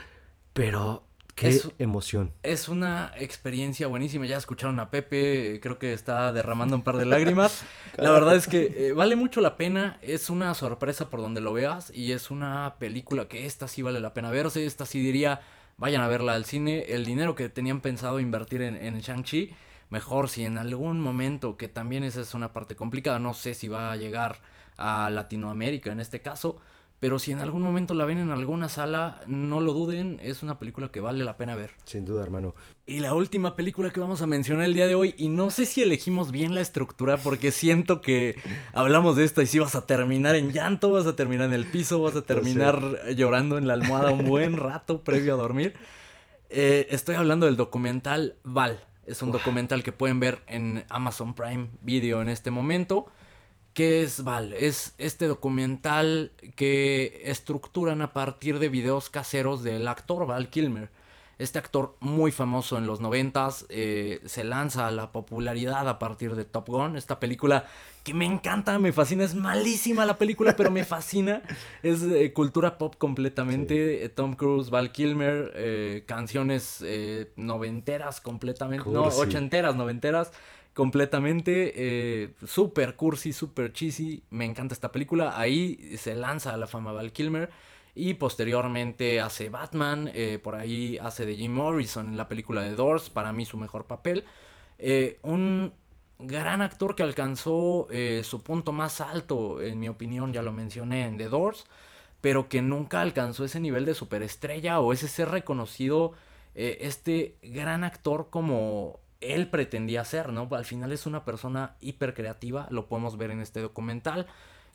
[0.53, 1.03] Pero
[1.34, 2.34] qué emoción.
[2.43, 4.26] Es una experiencia buenísima.
[4.26, 7.63] Ya escucharon a Pepe, creo que está derramando un par de lágrimas.
[7.97, 9.97] la verdad es que eh, vale mucho la pena.
[10.01, 11.89] Es una sorpresa por donde lo veas.
[11.95, 14.65] Y es una película que esta sí vale la pena verse.
[14.65, 15.39] Esta sí diría,
[15.78, 16.86] vayan a verla al cine.
[16.89, 19.53] El dinero que tenían pensado invertir en, en Shang-Chi.
[19.89, 23.67] Mejor si en algún momento, que también esa es una parte complicada, no sé si
[23.67, 24.39] va a llegar
[24.77, 26.57] a Latinoamérica en este caso.
[26.99, 30.57] Pero si en algún momento la ven en alguna sala, no lo duden, es una
[30.57, 31.71] película que vale la pena ver.
[31.83, 32.55] Sin duda, hermano.
[32.86, 35.65] Y la última película que vamos a mencionar el día de hoy, y no sé
[35.65, 38.38] si elegimos bien la estructura, porque siento que
[38.73, 41.65] hablamos de esta y si vas a terminar en llanto, vas a terminar en el
[41.65, 42.81] piso, vas a terminar
[43.13, 45.75] llorando en la almohada un buen rato previo a dormir.
[46.49, 48.79] Eh, estoy hablando del documental Val.
[49.06, 53.06] Es un documental que pueden ver en Amazon Prime Video en este momento.
[53.74, 54.53] ¿Qué es Val?
[54.53, 60.89] Es este documental que estructuran a partir de videos caseros del actor Val Kilmer.
[61.38, 66.36] Este actor muy famoso en los noventas eh, se lanza a la popularidad a partir
[66.36, 67.66] de Top Gun, esta película
[68.06, 71.41] que me encanta, me fascina, es malísima la película, pero me fascina,
[71.84, 76.86] es eh, cultura pop completamente, Tom Cruise, Val Kilmer, eh, canciones
[77.36, 80.32] noventeras completamente, no, ochenteras, noventeras,
[80.76, 81.74] completamente.
[81.76, 84.24] Eh, super cursi, super cheesy.
[84.30, 85.39] Me encanta esta película.
[85.39, 87.49] Ahí se lanza a la fama Val Kilmer.
[87.95, 90.12] Y posteriormente hace Batman.
[90.14, 93.10] Eh, por ahí hace de Jim Morrison en la película de Doors.
[93.10, 94.26] Para mí su mejor papel.
[94.78, 95.74] Eh, un
[96.20, 97.88] gran actor que alcanzó
[98.24, 101.66] su punto más alto, en mi opinión, ya lo mencioné en The Doors.
[102.22, 106.13] Pero que nunca alcanzó ese nivel de superestrella o ese ser reconocido.
[106.55, 110.47] este gran actor como él pretendía ser, ¿no?
[110.51, 114.28] Al final es una persona hiper creativa, lo podemos ver en este documental,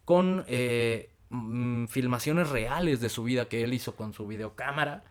[0.05, 5.05] con eh, mm, filmaciones reales de su vida que él hizo con su videocámara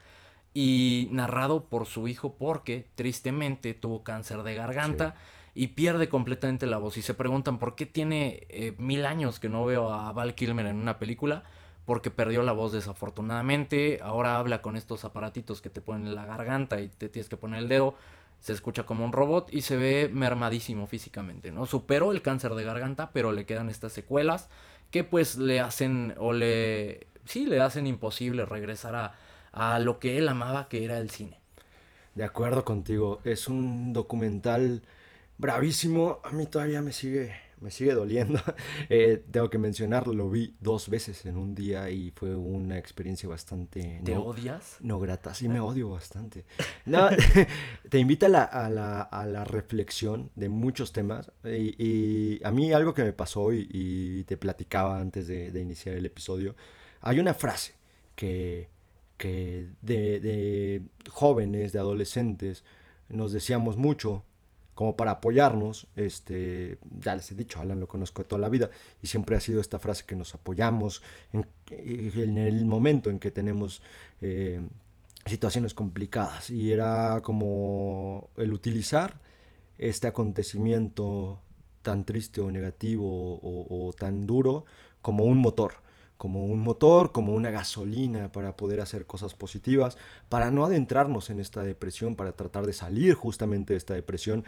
[0.54, 5.16] y narrado por su hijo porque tristemente tuvo cáncer de garganta.
[5.56, 6.98] Y pierde completamente la voz.
[6.98, 10.66] Y se preguntan por qué tiene eh, mil años que no veo a Val Kilmer
[10.66, 11.44] en una película
[11.86, 14.00] porque perdió la voz desafortunadamente.
[14.04, 17.38] Ahora habla con estos aparatitos que te ponen en la garganta y te tienes que
[17.38, 17.96] poner el dedo
[18.40, 21.66] se escucha como un robot y se ve mermadísimo físicamente, ¿no?
[21.66, 24.50] Superó el cáncer de garganta, pero le quedan estas secuelas
[24.92, 29.16] que pues le hacen o le sí le hacen imposible regresar a,
[29.52, 31.40] a lo que él amaba que era el cine.
[32.16, 34.82] De acuerdo contigo, es un documental
[35.40, 38.40] bravísimo, a mí todavía me sigue me sigue doliendo.
[38.92, 43.30] Eh, tengo que mencionarlo, lo vi dos veces en un día y fue una experiencia
[43.30, 44.02] bastante...
[44.04, 44.78] ¿Te odias?
[44.80, 46.46] No grata, sí me odio bastante.
[46.86, 47.08] No,
[47.90, 52.74] te invita a la, a, la, a la, reflexión de muchos temas y, a mí
[52.74, 56.56] algo que me pasó y, te platicaba antes de, de, iniciar el episodio,
[57.02, 57.74] hay una frase
[58.16, 58.70] que,
[59.18, 62.64] que de, de jóvenes, de adolescentes,
[63.10, 64.24] nos decíamos mucho
[64.80, 68.70] como para apoyarnos, este, ya les he dicho, Alan lo conozco de toda la vida
[69.02, 71.04] y siempre ha sido esta frase que nos apoyamos
[71.34, 73.82] en, el momento en que tenemos
[74.22, 74.62] eh,
[75.26, 79.20] situaciones complicadas y era como el utilizar
[79.78, 81.42] este acontecimiento
[81.82, 84.64] tan triste o negativo o tan duro
[85.02, 85.74] como un motor
[86.20, 89.98] como un motor, como una gasolina para poder hacer cosas positivas,
[90.28, 94.44] para no adentrarnos en esta depresión, para tratar de salir justamente de esta depresión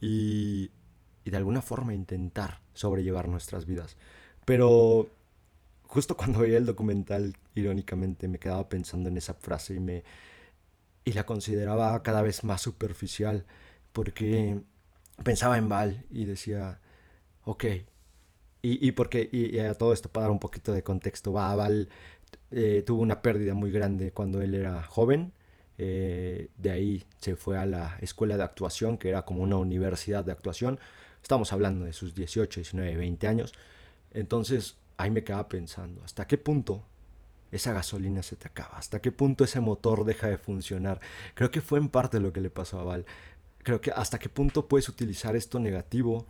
[0.00, 0.70] y,
[1.26, 3.98] de alguna forma intentar sobrellevar nuestras vidas.
[4.46, 5.10] Pero
[5.82, 10.04] justo cuando veía el documental, irónicamente, me quedaba pensando en esa frase y, me,
[11.04, 13.44] y la consideraba cada vez más superficial,
[13.92, 14.62] porque
[15.22, 16.80] pensaba en Val y decía,
[17.44, 17.64] ok,
[18.62, 21.88] y, y porque, y, a todo esto, para dar un poquito de contexto, Val
[22.52, 25.32] eh, tuvo una pérdida muy grande cuando él era joven.
[25.78, 30.24] Eh, de ahí se fue a la escuela de actuación, que era como una universidad
[30.24, 30.78] de actuación.
[31.22, 33.52] Estamos hablando de sus 18, 19, 20 años.
[34.12, 36.84] Entonces ahí me quedaba pensando, ¿hasta qué punto
[37.50, 38.78] esa gasolina se te acaba?
[38.78, 41.00] ¿Hasta qué punto ese motor deja de funcionar?
[41.34, 43.06] Creo que fue en parte lo que le pasó a Val.
[43.62, 46.26] Creo que hasta qué punto puedes utilizar esto negativo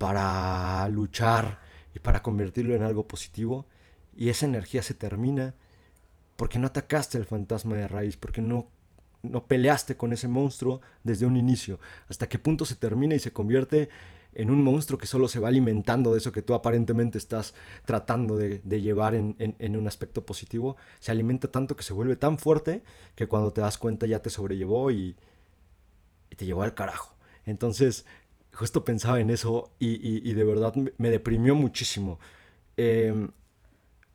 [0.00, 1.60] para luchar
[1.94, 3.66] y para convertirlo en algo positivo
[4.16, 5.54] y esa energía se termina
[6.36, 8.68] porque no atacaste al fantasma de raíz, porque no,
[9.22, 11.78] no peleaste con ese monstruo desde un inicio,
[12.08, 13.90] hasta qué punto se termina y se convierte
[14.32, 17.52] en un monstruo que solo se va alimentando de eso que tú aparentemente estás
[17.84, 22.82] tratando de, llevar en, un aspecto positivo, se alimenta tanto que se vuelve tan fuerte
[23.14, 25.14] que cuando te das cuenta ya te sobrellevó y,
[26.34, 27.16] te llevó al carajo.
[27.44, 28.06] Entonces,
[28.52, 32.18] justo pensaba en eso y, de verdad me, deprimió muchísimo.
[32.76, 33.30] Em,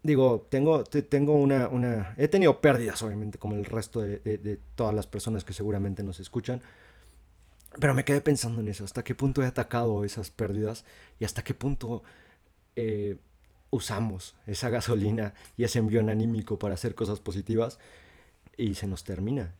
[0.03, 5.07] digo, tengo, tengo una, una, He tenido pérdidas, obviamente, como el resto de, todas las
[5.07, 6.61] personas que seguramente nos escuchan.
[7.79, 10.85] Pero me quedé pensando en eso, hasta qué punto he atacado esas pérdidas
[11.19, 12.03] y hasta qué punto
[12.77, 13.17] eh,
[13.69, 17.79] usamos esa gasolina y ese envión anímico para hacer cosas positivas
[18.57, 19.53] y se nos termina.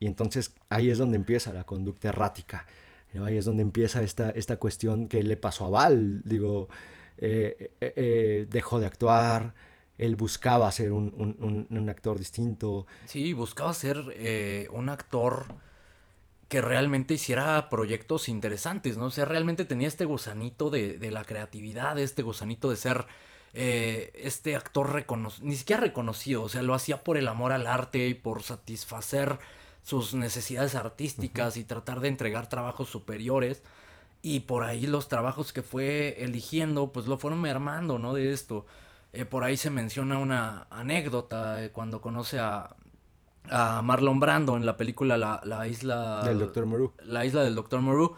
[0.00, 2.66] Y entonces ahí es donde empieza la conducta errática.
[3.20, 6.22] Ahí es donde empieza esta, esta cuestión que le pasó a Val.
[6.24, 6.68] Digo,
[7.18, 9.54] eh, eh, dejó de actuar,
[9.98, 12.86] él buscaba ser un, actor distinto.
[13.06, 15.46] Sí, buscaba ser eh, un actor
[16.48, 19.06] que realmente hiciera proyectos interesantes, ¿no?
[19.06, 23.06] O sea, realmente tenía este gusanito de, la creatividad, este gusanito de ser
[23.54, 27.66] eh, este actor reconocido, ni siquiera reconocido, o sea, lo hacía por el amor al
[27.66, 29.38] arte y por satisfacer
[29.82, 33.62] sus necesidades artísticas y tratar de entregar trabajos superiores.
[34.22, 38.14] Y por ahí los trabajos que fue eligiendo, pues lo fueron mermando, ¿no?
[38.14, 38.66] De esto.
[39.12, 42.76] Eh, por ahí se menciona una anécdota eh, cuando conoce a,
[43.50, 46.92] a Marlon Brando en la película La, isla del Doctor Moreau.
[47.04, 48.14] La isla del Doctor Moreau.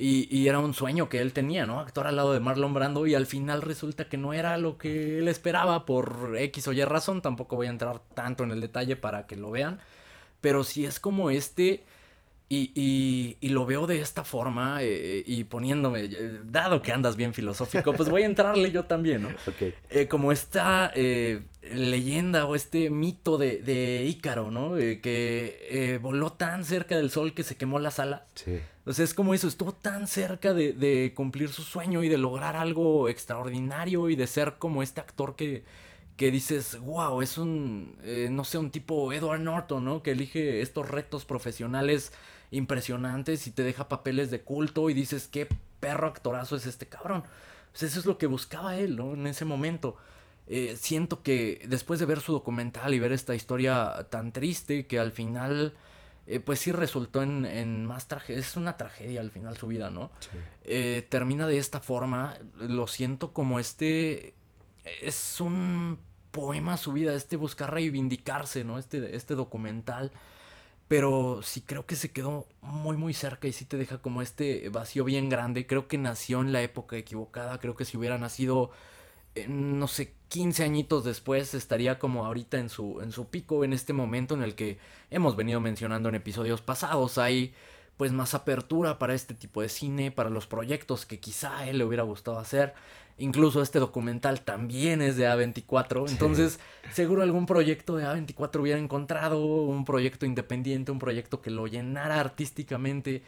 [0.00, 1.80] Y, y, era un sueño que él tenía, ¿no?
[1.80, 5.18] Actuar al lado de Marlon Brando y al final resulta que no era lo que
[5.18, 7.20] él esperaba por X o Y razón.
[7.20, 9.80] Tampoco voy a entrar tanto en el detalle para que lo vean.
[10.40, 11.82] Pero sí es como este
[12.50, 17.34] y, y, lo veo de esta forma eh, y poniéndome, eh, dado que andas bien
[17.34, 19.28] filosófico, pues voy a entrarle yo también, ¿no?
[19.90, 24.76] Eh, como esta leyenda o este mito de, de Ícaro, ¿no?
[24.76, 28.22] que voló tan cerca del sol que se quemó las alas.
[28.34, 28.58] Sí.
[28.78, 32.56] Entonces es como eso, estuvo tan cerca de, de, cumplir su sueño y de lograr
[32.56, 35.64] algo extraordinario y de ser como este actor que,
[36.18, 37.96] que dices, wow, es un,
[38.30, 40.02] no sé, un tipo Edward Norton, ¿no?
[40.02, 42.12] Que elige estos retos profesionales
[42.50, 45.48] impresionantes y te deja papeles de culto y dices, qué
[45.80, 47.24] perro actorazo es este cabrón.
[47.70, 49.14] Pues eso es lo que buscaba él, ¿no?
[49.14, 49.96] En ese momento.
[50.50, 54.98] Eh, siento que después de ver su documental y ver esta historia tan triste que
[54.98, 55.74] al final,
[56.26, 60.10] eh, pues sí resultó en, más tragedia, es una tragedia al final su vida, ¿no?
[60.64, 64.32] Eh, termina de esta forma, lo siento como este,
[65.02, 65.98] es un
[66.30, 68.78] poema su vida, este buscar reivindicarse, ¿no?
[68.78, 70.12] Este, este documental
[70.88, 74.70] pero sí creo que se quedó muy muy cerca y sí te deja como este
[74.70, 75.66] vacío bien grande.
[75.66, 78.70] Creo que nació en la época equivocada, creo que si hubiera nacido,
[79.48, 83.92] no sé, 15 añitos después estaría como ahorita en su, en su pico, en este
[83.92, 84.78] momento en el que
[85.10, 87.18] hemos venido mencionando en episodios pasados.
[87.18, 87.54] Hay
[87.98, 91.84] pues más apertura para este tipo de cine, para los proyectos que quizá él le
[91.84, 92.74] hubiera gustado hacer.
[93.18, 96.08] Incluso este documental también es de A24.
[96.08, 96.60] Entonces,
[96.92, 102.20] seguro algún proyecto de A24 hubiera encontrado, un proyecto independiente, un proyecto que lo llenara
[102.20, 103.22] artísticamente.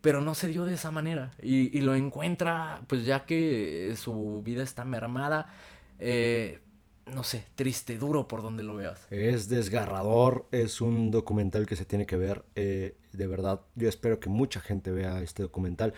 [0.00, 1.30] Pero no se dio de esa manera.
[1.40, 5.54] Y, lo encuentra, pues ya que su vida está mermada.
[6.00, 6.58] Eh,
[7.06, 9.06] no sé, triste, duro por donde lo veas.
[9.10, 12.44] Es desgarrador, es un documental que se tiene que ver.
[12.54, 15.94] Eh, de verdad, yo espero que mucha gente vea este documental.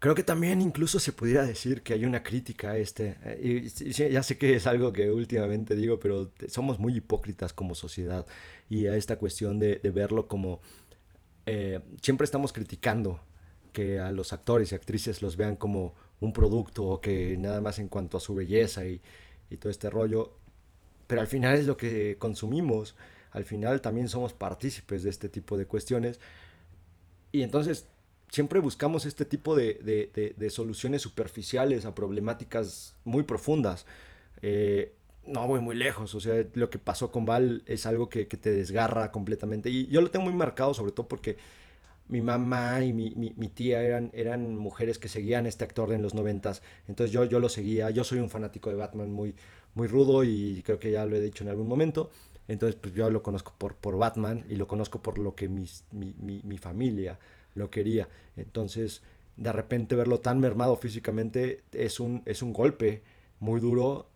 [0.00, 3.16] Creo que también incluso se pudiera decir que hay una crítica a este.
[3.24, 7.74] Eh, y, ya sé que es algo que últimamente digo, pero somos muy hipócritas como
[7.74, 8.24] sociedad
[8.70, 10.60] y a esta cuestión de, verlo como...
[11.46, 13.20] Eh, siempre estamos criticando
[13.72, 17.78] que a los actores y actrices los vean como un producto o que nada más
[17.78, 19.00] en cuanto a su belleza y,
[19.50, 20.32] y todo este rollo.
[21.08, 22.94] Pero al final es lo que consumimos.
[23.32, 26.20] Al final también somos partícipes de este tipo de cuestiones.
[27.32, 27.88] Y entonces
[28.30, 33.86] siempre buscamos este tipo de, soluciones superficiales a problemáticas muy profundas.
[34.42, 34.94] Eh,
[35.26, 38.50] no voy muy lejos, o sea, lo que pasó con Val es algo que, te
[38.50, 39.70] desgarra completamente.
[39.70, 41.36] Y yo lo tengo muy marcado, sobre todo porque
[42.08, 46.62] mi mamá y mi, tía eran, eran mujeres que seguían este actor en los noventas.
[46.88, 47.90] Entonces yo, yo lo seguía.
[47.90, 49.34] Yo soy un fanático de Batman muy,
[49.74, 52.10] muy rudo y creo que ya lo he dicho en algún momento.
[52.46, 55.66] Entonces pues yo lo conozco por, por Batman y lo conozco por lo que mi,
[55.92, 57.18] mi familia
[57.58, 58.08] lo quería.
[58.36, 59.02] Entonces,
[59.36, 63.02] de repente verlo tan mermado físicamente es un, es un golpe
[63.40, 64.08] muy duro.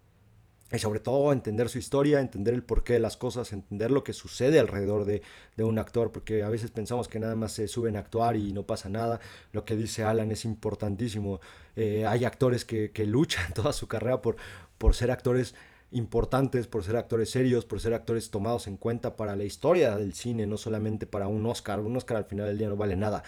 [0.72, 4.14] Y sobre todo entender su historia, entender el porqué de las cosas, entender lo que
[4.14, 5.20] sucede alrededor de,
[5.58, 8.62] un actor, porque a veces pensamos que nada más se suben a actuar y no
[8.62, 9.20] pasa nada.
[9.52, 11.40] Lo que dice Alan es importantísimo.
[11.76, 14.36] Eh, hay actores que, luchan toda su carrera por,
[14.78, 15.54] por ser actores
[15.92, 20.14] importantes, por ser actores serios, por ser actores tomados en cuenta para la historia del
[20.14, 21.80] cine, no solamente para un Oscar.
[21.80, 23.22] Un Oscar al final del día no vale nada,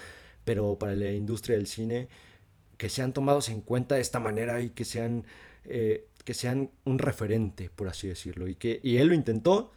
[0.45, 2.09] pero para la industria del cine,
[2.77, 5.25] que sean tomados en cuenta de esta manera y que sean,
[5.65, 8.49] eh, que sean un referente, por así decirlo.
[8.49, 9.71] Y, que, y él lo intentó,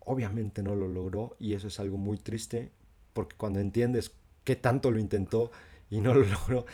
[0.00, 2.70] obviamente no lo logró y eso es algo muy triste,
[3.12, 4.12] porque cuando entiendes
[4.44, 5.52] qué tanto lo intentó
[5.90, 6.66] y no lo logró,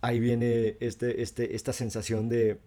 [0.00, 2.60] ahí viene este, este, esta sensación de,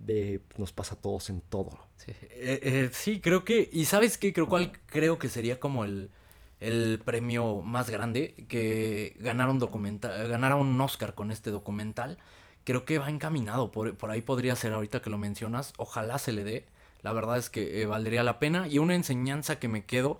[0.00, 1.78] de nos pasa a todos en todo.
[1.96, 6.10] Sí, eh, eh, creo que, y sabes qué, creo cuál creo que sería como el,
[6.58, 12.18] el premio más grande, que ganar un documental, ganara un Oscar con este documental,
[12.64, 16.32] creo que va encaminado, por, por ahí podría ser ahorita que lo mencionas, ojalá se
[16.32, 16.66] le dé,
[17.02, 20.18] la verdad es que eh, valdría la pena, y una enseñanza que me quedo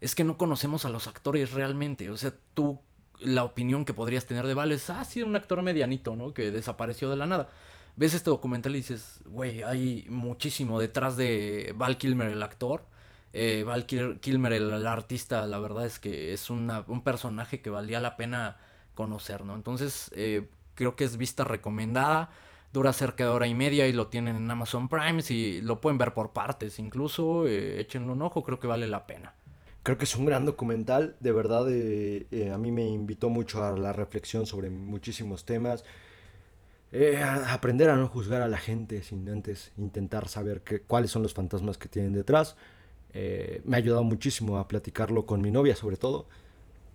[0.00, 2.80] es que no conocemos a los actores realmente, o sea, tú
[3.20, 6.32] la opinión que podrías tener de Val es, ah, sí, un actor medianito, ¿no?
[6.32, 7.48] Que desapareció de la nada
[7.98, 12.84] ves este documental y dices, güey, hay muchísimo detrás de Val Kilmer, el actor.
[13.32, 18.16] Eh, Val Kilmer, el, artista, la verdad es que es un personaje que valía la
[18.16, 18.56] pena
[18.94, 19.54] conocer, ¿no?
[19.56, 22.30] Entonces, eh, creo que es vista recomendada.
[22.72, 25.22] Dura cerca de hora y media y lo tienen en Amazon Prime.
[25.22, 29.06] Si lo pueden ver por partes, incluso, eh, échenle un ojo, creo que vale la
[29.06, 29.34] pena.
[29.82, 33.72] Creo que es un gran documental, de verdad, eh, a mí me invitó mucho a
[33.72, 35.84] la reflexión sobre muchísimos temas
[36.92, 41.34] eh, aprender a no juzgar a la gente sin antes intentar saber cuáles son los
[41.34, 42.56] fantasmas que tienen detrás.
[43.12, 46.26] Eh, me ha ayudado muchísimo a platicarlo con mi novia sobre todo.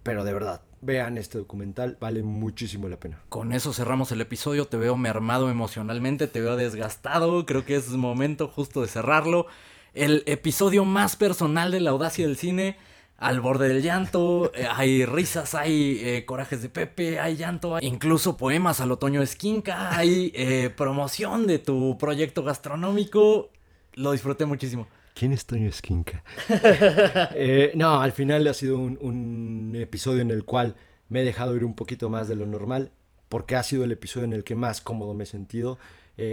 [0.03, 3.21] Pero de verdad, vean este documental, vale muchísimo la pena.
[3.29, 7.87] Con eso cerramos el episodio, te veo mermado emocionalmente, te veo desgastado, creo que es
[7.89, 9.47] momento justo de cerrarlo.
[9.93, 12.77] El episodio más personal de la audacia del cine
[13.17, 17.85] al borde del llanto, eh, hay risas, hay eh, corajes de Pepe, hay llanto, hay
[17.87, 23.49] incluso poemas al otoño esquinca, hay eh, promoción de tu proyecto gastronómico.
[23.93, 24.87] Lo disfruté muchísimo.
[25.13, 26.23] ¿Quién es Toño Esquinca?
[27.75, 30.75] no, al final ha sido un, episodio en el cual
[31.07, 32.91] me he dejado ir un poquito más de lo normal,
[33.29, 35.77] porque ha sido el episodio en el que más cómodo me he sentido.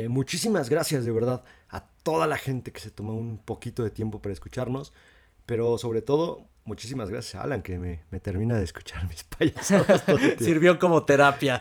[0.08, 4.22] muchísimas gracias de verdad a toda la gente que se tomó un poquito de tiempo
[4.22, 4.94] para escucharnos,
[5.44, 10.04] pero sobre todo Muchísimas gracias a Alan que me, termina de escuchar mis payasadas.
[10.38, 11.60] Sirvió como terapia.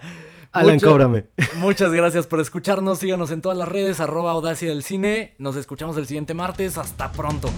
[0.51, 1.27] Alan, cóbrame.
[1.57, 2.99] Muchas gracias por escucharnos.
[2.99, 5.35] Síganos en todas las redes, arroba audacia del cine.
[5.37, 6.77] Nos escuchamos el siguiente martes.
[6.77, 7.49] Hasta pronto.